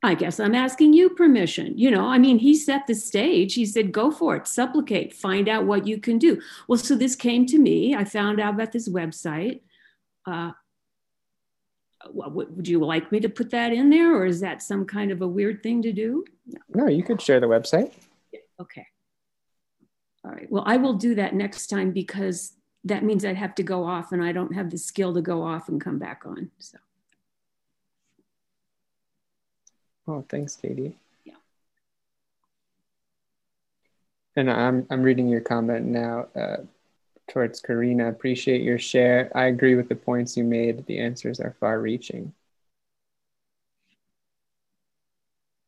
[0.02, 1.76] I guess I'm asking you permission.
[1.76, 3.54] You know, I mean, he set the stage.
[3.54, 6.40] He said, go for it, supplicate, find out what you can do.
[6.68, 7.94] Well, so this came to me.
[7.94, 9.60] I found out about this website.
[10.26, 10.52] Uh,
[12.12, 15.20] would you like me to put that in there, or is that some kind of
[15.20, 16.24] a weird thing to do?
[16.70, 17.92] No, you could share the website.
[18.58, 18.86] Okay.
[20.24, 20.50] All right.
[20.50, 22.54] Well, I will do that next time because
[22.84, 25.42] that means I'd have to go off and I don't have the skill to go
[25.42, 26.50] off and come back on.
[26.58, 26.78] So.
[30.10, 30.96] Oh, thanks, Katie.
[31.24, 31.36] Yeah.
[34.34, 36.56] And I'm, I'm reading your comment now uh,
[37.28, 38.08] towards Karina.
[38.08, 39.30] Appreciate your share.
[39.36, 40.84] I agree with the points you made.
[40.86, 42.32] The answers are far reaching.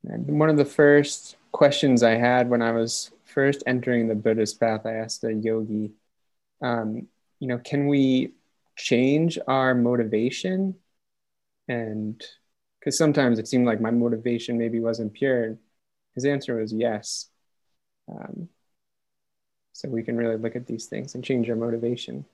[0.09, 4.59] And one of the first questions I had when I was first entering the Buddhist
[4.59, 5.93] path, I asked a yogi,
[6.61, 7.07] um,
[7.39, 8.33] you know, can we
[8.75, 10.75] change our motivation
[11.69, 12.21] and
[12.83, 15.57] because sometimes it seemed like my motivation maybe wasn't pure.
[16.15, 17.31] His answer was yes.
[18.09, 18.49] Um,
[19.75, 22.25] so we can really look at these things and change our motivation.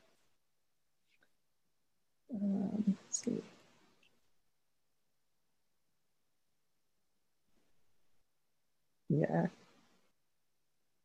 [2.34, 3.42] Um, let's see.
[9.10, 9.48] Yeah.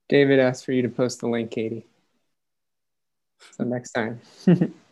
[0.08, 1.86] David asked for you to post the link katie.
[3.52, 4.20] So next time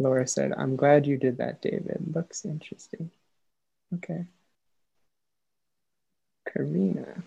[0.00, 2.14] Laura said, I'm glad you did that, David.
[2.14, 3.10] Looks interesting.
[3.94, 4.24] Okay.
[6.48, 7.22] Karina.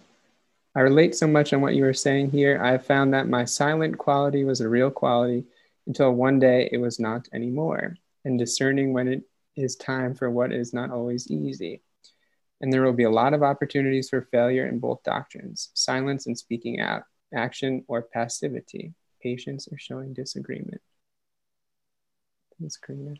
[0.75, 2.59] I relate so much on what you were saying here.
[2.61, 5.45] I found that my silent quality was a real quality
[5.85, 7.95] until one day it was not anymore,
[8.25, 9.21] and discerning when it
[9.55, 11.83] is time for what is not always easy.
[12.59, 16.35] And there will be a lot of opportunities for failure in both doctrines silence and
[16.35, 17.03] speaking out,
[17.35, 20.81] action or passivity, patience or showing disagreement.
[22.59, 23.15] Thanks, Karina.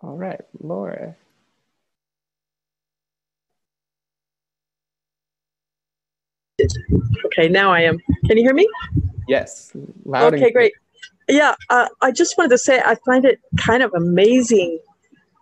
[0.00, 1.16] All right, Laura.
[7.26, 7.98] Okay, now I am.
[8.26, 8.68] Can you hear me?
[9.28, 9.72] Yes.
[10.04, 10.72] Loud okay, great.
[11.28, 14.78] Yeah, uh, I just wanted to say I find it kind of amazing.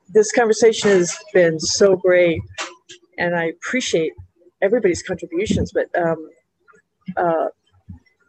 [0.08, 2.40] This conversation has been so great,
[3.18, 4.12] and I appreciate
[4.62, 5.72] everybody's contributions.
[5.72, 6.28] But um,
[7.16, 7.48] uh,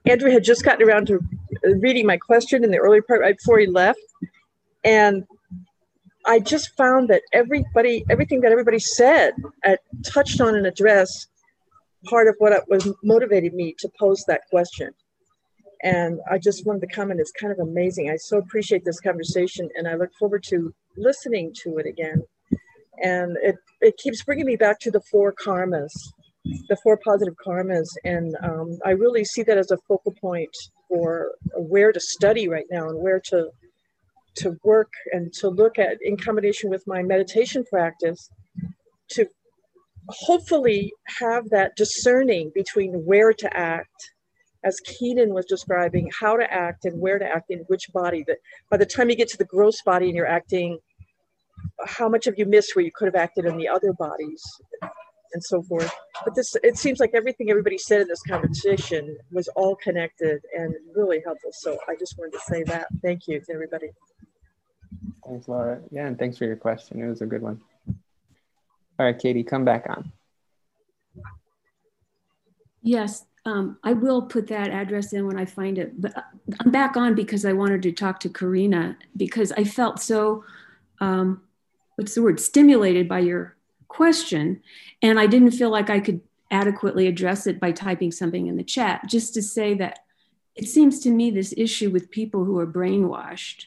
[0.06, 1.20] Andrew had just gotten around to
[1.64, 4.00] reading my question in the early part right before he left,
[4.84, 5.26] and
[6.26, 9.34] I just found that everybody, everything that everybody said,
[9.66, 11.28] uh, touched on and addressed
[12.06, 14.92] part of what was motivated me to pose that question.
[15.84, 18.10] And I just wanted to comment, it's kind of amazing.
[18.10, 22.24] I so appreciate this conversation, and I look forward to listening to it again.
[23.04, 25.94] And it, it keeps bringing me back to the four karmas
[26.70, 27.88] the four positive karmas.
[28.04, 30.50] And um, I really see that as a focal point
[30.88, 33.50] for where to study right now and where to
[34.38, 38.30] to work and to look at in combination with my meditation practice
[39.10, 39.26] to
[40.10, 44.12] hopefully have that discerning between where to act
[44.64, 48.38] as Keenan was describing how to act and where to act in which body that
[48.70, 50.78] by the time you get to the gross body and you're acting
[51.86, 54.44] how much have you missed where you could have acted in the other bodies
[55.38, 55.94] and so forth.
[56.26, 60.74] But this, it seems like everything everybody said in this conversation was all connected and
[60.96, 61.52] really helpful.
[61.54, 62.88] So I just wanted to say that.
[63.04, 63.90] Thank you to everybody.
[65.28, 65.80] Thanks, Laura.
[65.92, 67.00] Yeah, and thanks for your question.
[67.00, 67.62] It was a good one.
[67.88, 70.12] All right, Katie, come back on.
[72.82, 76.02] Yes, um, I will put that address in when I find it.
[76.02, 76.16] But
[76.60, 80.44] I'm back on because I wanted to talk to Karina because I felt so,
[81.00, 81.44] um,
[81.96, 83.57] what's the word, stimulated by your
[83.88, 84.62] question.
[85.02, 88.64] And I didn't feel like I could adequately address it by typing something in the
[88.64, 90.00] chat, just to say that
[90.56, 93.66] it seems to me this issue with people who are brainwashed,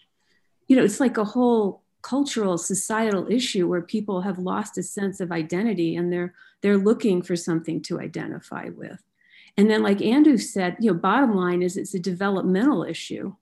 [0.67, 5.21] you know, it's like a whole cultural societal issue where people have lost a sense
[5.21, 9.03] of identity and they're they're looking for something to identify with
[9.59, 13.35] and then like andrew said you know bottom line is it's a developmental issue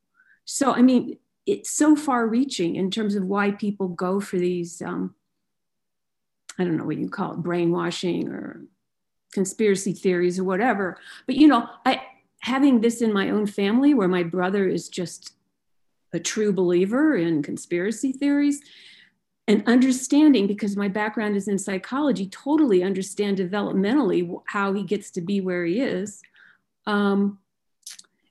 [0.45, 4.83] so i mean it's so far reaching in terms of why people go for these
[4.83, 5.15] um,
[6.59, 8.65] I don't know what you call it, brainwashing or
[9.33, 10.99] conspiracy theories or whatever.
[11.27, 12.03] But you know, I
[12.41, 15.35] having this in my own family where my brother is just
[16.13, 18.61] a true believer in conspiracy theories
[19.47, 25.21] and understanding because my background is in psychology totally understand developmentally how he gets to
[25.21, 26.23] be where he is
[26.87, 27.39] um,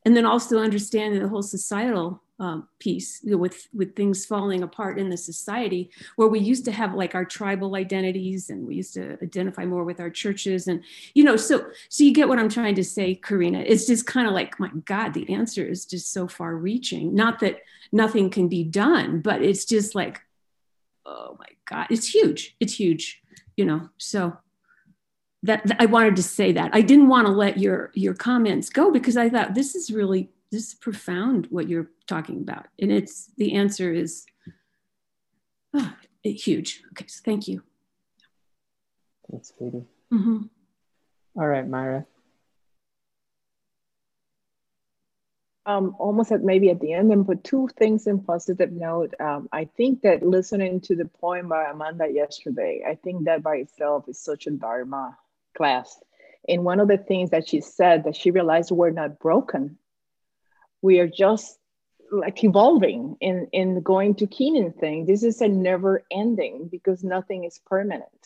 [0.06, 4.62] and then also understanding the whole societal um, piece you know, with with things falling
[4.62, 8.76] apart in the society where we used to have like our tribal identities and we
[8.76, 10.84] used to identify more with our churches and
[11.16, 13.60] you know so so you get what i'm trying to say karina?
[13.60, 17.40] It's just kind of like my god the answer is just so far reaching not
[17.40, 17.62] that
[17.92, 20.22] nothing can be done but it's just like
[21.06, 23.24] oh my god it's huge it's huge
[23.56, 23.90] you know?
[23.98, 24.38] So
[25.44, 26.72] that i wanted to say that.
[26.74, 30.30] I didn't want to let your your comments go because i thought this is really
[30.52, 32.68] this is profound what you're talking about.
[32.80, 34.26] And it's the answer is
[35.74, 35.94] oh,
[36.24, 36.84] huge.
[36.92, 37.64] Okay, so thank you.
[39.30, 39.86] Thanks, Katie.
[40.14, 40.44] Mm-hmm.
[41.38, 42.06] All right, Myra.
[45.66, 49.14] Um, almost at maybe at the end and put two things in positive note.
[49.20, 53.58] Um, I think that listening to the poem by Amanda yesterday, I think that by
[53.58, 55.18] itself is such a Dharma
[55.58, 56.02] class.
[56.48, 59.78] And one of the things that she said that she realized we're not broken
[60.88, 61.60] we are just
[62.12, 65.06] like evolving in in going to Keenan thing.
[65.06, 68.24] This is a never ending because nothing is permanent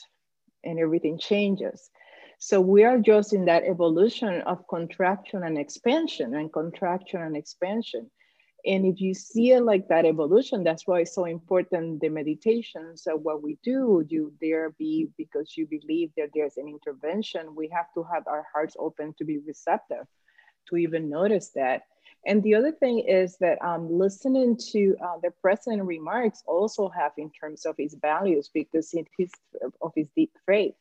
[0.64, 1.90] and everything changes.
[2.38, 8.04] So we are just in that evolution of contraction and expansion and contraction and expansion.
[8.72, 13.08] And if you see it like that evolution, that's why it's so important the meditations
[13.08, 17.56] of what we do, you there be because you believe that there's an intervention.
[17.56, 20.06] We have to have our hearts open to be receptive,
[20.70, 21.82] to even notice that.
[22.26, 27.14] And the other thing is that um, listening to uh, the president remarks also have
[27.18, 29.32] in terms of his values because in his
[29.82, 30.76] of his deep faith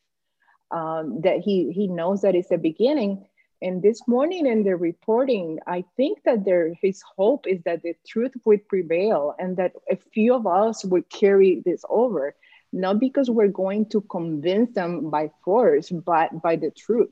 [0.69, 3.25] um, that he he knows that it's the beginning
[3.61, 7.93] and this morning in the reporting, I think that there his hope is that the
[8.07, 12.35] truth would prevail and that a few of us would carry this over,
[12.73, 17.11] not because we're going to convince them by force, but by the truth.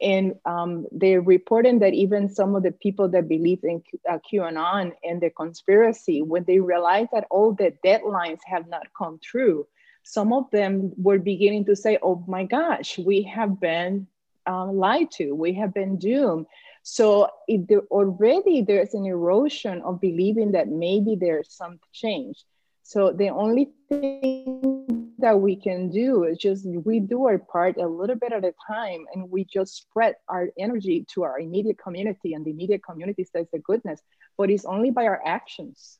[0.00, 4.92] And um, they're reporting that even some of the people that believe in uh, QAnon
[5.02, 9.66] and the conspiracy, when they realize that all the deadlines have not come true,
[10.02, 14.06] some of them were beginning to say, oh my gosh, we have been
[14.46, 15.34] um, lied to.
[15.34, 16.46] We have been doomed.
[16.82, 22.44] So it, there, already there's an erosion of believing that maybe there's some change.
[22.84, 27.86] So the only thing that we can do is just we do our part a
[27.86, 32.34] little bit at a time and we just spread our energy to our immediate community
[32.34, 34.00] and the immediate community says the goodness,
[34.36, 35.98] but it's only by our actions.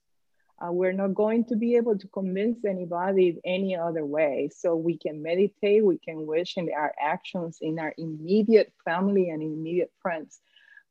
[0.58, 4.48] Uh, we're not going to be able to convince anybody any other way.
[4.56, 9.42] So we can meditate, we can wish in our actions in our immediate family and
[9.42, 10.40] immediate friends.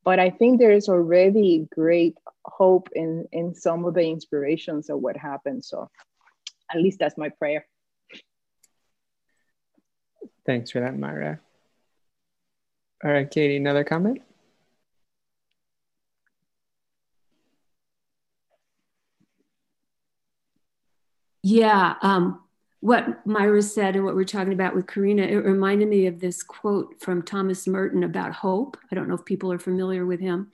[0.04, 5.00] But I think there is already great hope in, in some of the inspirations of
[5.00, 5.64] what happened.
[5.64, 5.90] So
[6.72, 7.66] at least that's my prayer.
[10.46, 11.40] Thanks for that, Myra.
[13.04, 14.22] All right, Katie, another comment?
[21.42, 21.94] Yeah.
[22.02, 22.42] Um,
[22.80, 26.42] what Myra said and what we're talking about with Karina, it reminded me of this
[26.42, 28.76] quote from Thomas Merton about hope.
[28.90, 30.52] I don't know if people are familiar with him,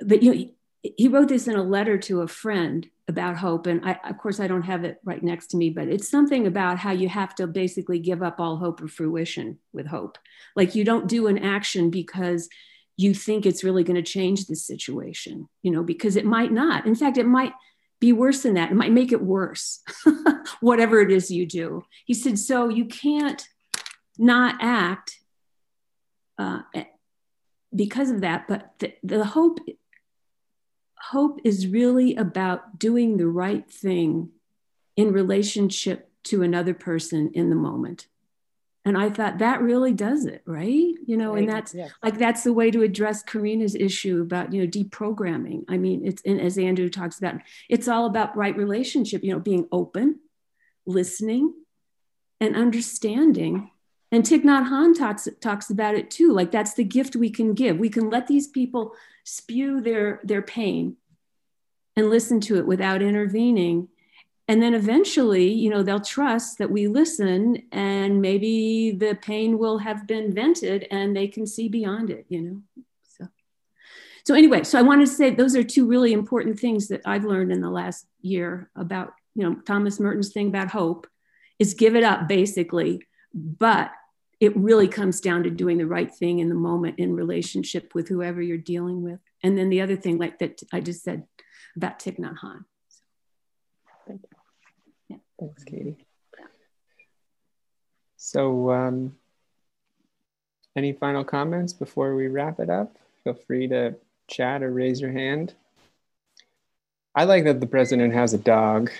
[0.00, 0.50] but you know,
[0.84, 3.66] he, wrote this in a letter to a friend about hope.
[3.66, 6.46] And I, of course, I don't have it right next to me, but it's something
[6.46, 10.18] about how you have to basically give up all hope of fruition with hope.
[10.54, 12.48] Like you don't do an action because
[12.96, 16.86] you think it's really going to change the situation, you know, because it might not.
[16.86, 17.52] In fact, it might
[18.00, 18.70] be worse than that.
[18.70, 19.82] It might make it worse,
[20.60, 21.84] whatever it is you do.
[22.04, 23.46] He said, so you can't
[24.18, 25.18] not act
[26.38, 26.60] uh,
[27.74, 28.46] because of that.
[28.46, 29.58] But the, the hope,
[31.10, 34.30] hope is really about doing the right thing
[34.96, 38.06] in relationship to another person in the moment.
[38.86, 40.94] And i thought that really does it right?
[41.06, 41.40] You know right.
[41.40, 45.64] and that's like that's the way to address karina's issue about you know deprogramming.
[45.68, 47.36] I mean it's and as andrew talks about
[47.68, 50.20] it's all about right relationship you know being open
[50.86, 51.54] listening
[52.40, 53.70] and understanding
[54.14, 56.32] and Thich Nhat Hanh talks, talks about it too.
[56.32, 57.78] Like that's the gift we can give.
[57.78, 60.96] We can let these people spew their, their pain
[61.96, 63.88] and listen to it without intervening
[64.48, 69.78] and then eventually you know they'll trust that we listen and maybe the pain will
[69.78, 72.62] have been vented and they can see beyond it you know
[73.02, 73.28] so
[74.24, 77.24] so anyway so i wanted to say those are two really important things that i've
[77.24, 81.06] learned in the last year about you know thomas merton's thing about hope
[81.58, 83.00] is give it up basically
[83.32, 83.90] but
[84.44, 88.08] it really comes down to doing the right thing in the moment in relationship with
[88.08, 91.24] whoever you're dealing with and then the other thing like that i just said
[91.76, 92.64] about Thich Nhat Hanh
[94.06, 94.28] Thank you.
[95.08, 95.16] Yeah.
[95.38, 95.96] Thanks, Katie.
[98.16, 99.16] So, um,
[100.76, 102.96] any final comments before we wrap it up?
[103.22, 103.94] Feel free to
[104.28, 105.54] chat or raise your hand.
[107.14, 108.90] I like that the president has a dog.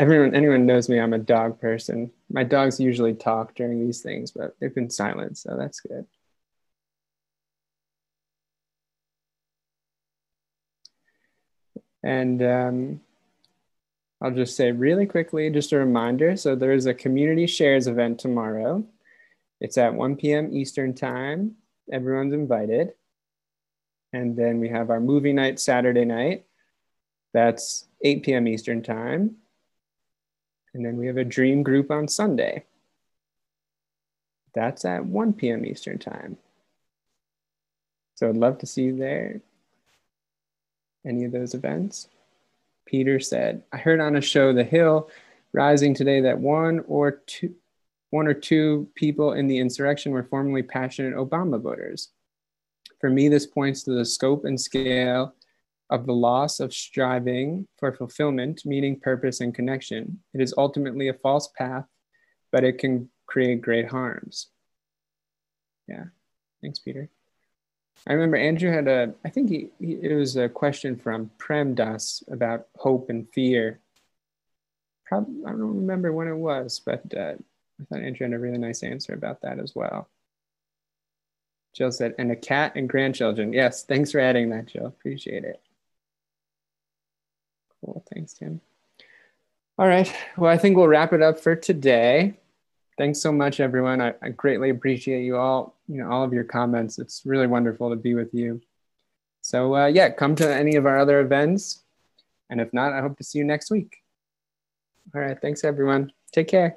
[0.00, 2.10] Everyone, anyone knows me, I'm a dog person.
[2.30, 6.06] My dogs usually talk during these things, but they've been silent, so that's good.
[12.02, 13.00] And um,
[14.22, 16.34] I'll just say really quickly, just a reminder.
[16.34, 18.82] So there is a community shares event tomorrow.
[19.60, 20.48] It's at 1 p.m.
[20.50, 21.56] Eastern time.
[21.92, 22.94] Everyone's invited.
[24.14, 26.46] And then we have our movie night Saturday night.
[27.34, 28.48] That's 8 p.m.
[28.48, 29.36] Eastern time.
[30.74, 32.64] And then we have a dream group on Sunday.
[34.54, 35.64] That's at 1 p.m.
[35.64, 36.36] Eastern time.
[38.16, 39.40] So I'd love to see you there.
[41.06, 42.08] Any of those events.
[42.84, 45.08] Peter said, I heard on a show, The Hill,
[45.52, 47.54] rising today that one or two,
[48.10, 52.08] one or two people in the insurrection were formerly passionate Obama voters.
[53.00, 55.34] For me, this points to the scope and scale
[55.90, 60.20] of the loss of striving for fulfillment, meaning, purpose, and connection.
[60.32, 61.84] It is ultimately a false path,
[62.52, 64.46] but it can create great harms.
[65.88, 66.04] Yeah.
[66.62, 67.08] Thanks, Peter.
[68.06, 71.74] I remember Andrew had a, I think he, he, it was a question from Prem
[71.74, 73.80] Das about hope and fear.
[75.06, 78.58] Probably, I don't remember when it was, but uh, I thought Andrew had a really
[78.58, 80.08] nice answer about that as well.
[81.74, 83.52] Jill said, and a cat and grandchildren.
[83.52, 84.86] Yes, thanks for adding that, Jill.
[84.86, 85.60] Appreciate it.
[87.80, 88.60] Cool, thanks, Tim.
[89.78, 92.34] All right, well, I think we'll wrap it up for today.
[92.98, 94.02] Thanks so much, everyone.
[94.02, 96.98] I, I greatly appreciate you all, you know, all of your comments.
[96.98, 98.60] It's really wonderful to be with you.
[99.40, 101.82] So uh, yeah, come to any of our other events.
[102.50, 103.96] And if not, I hope to see you next week.
[105.14, 106.12] All right, thanks everyone.
[106.30, 106.76] Take care.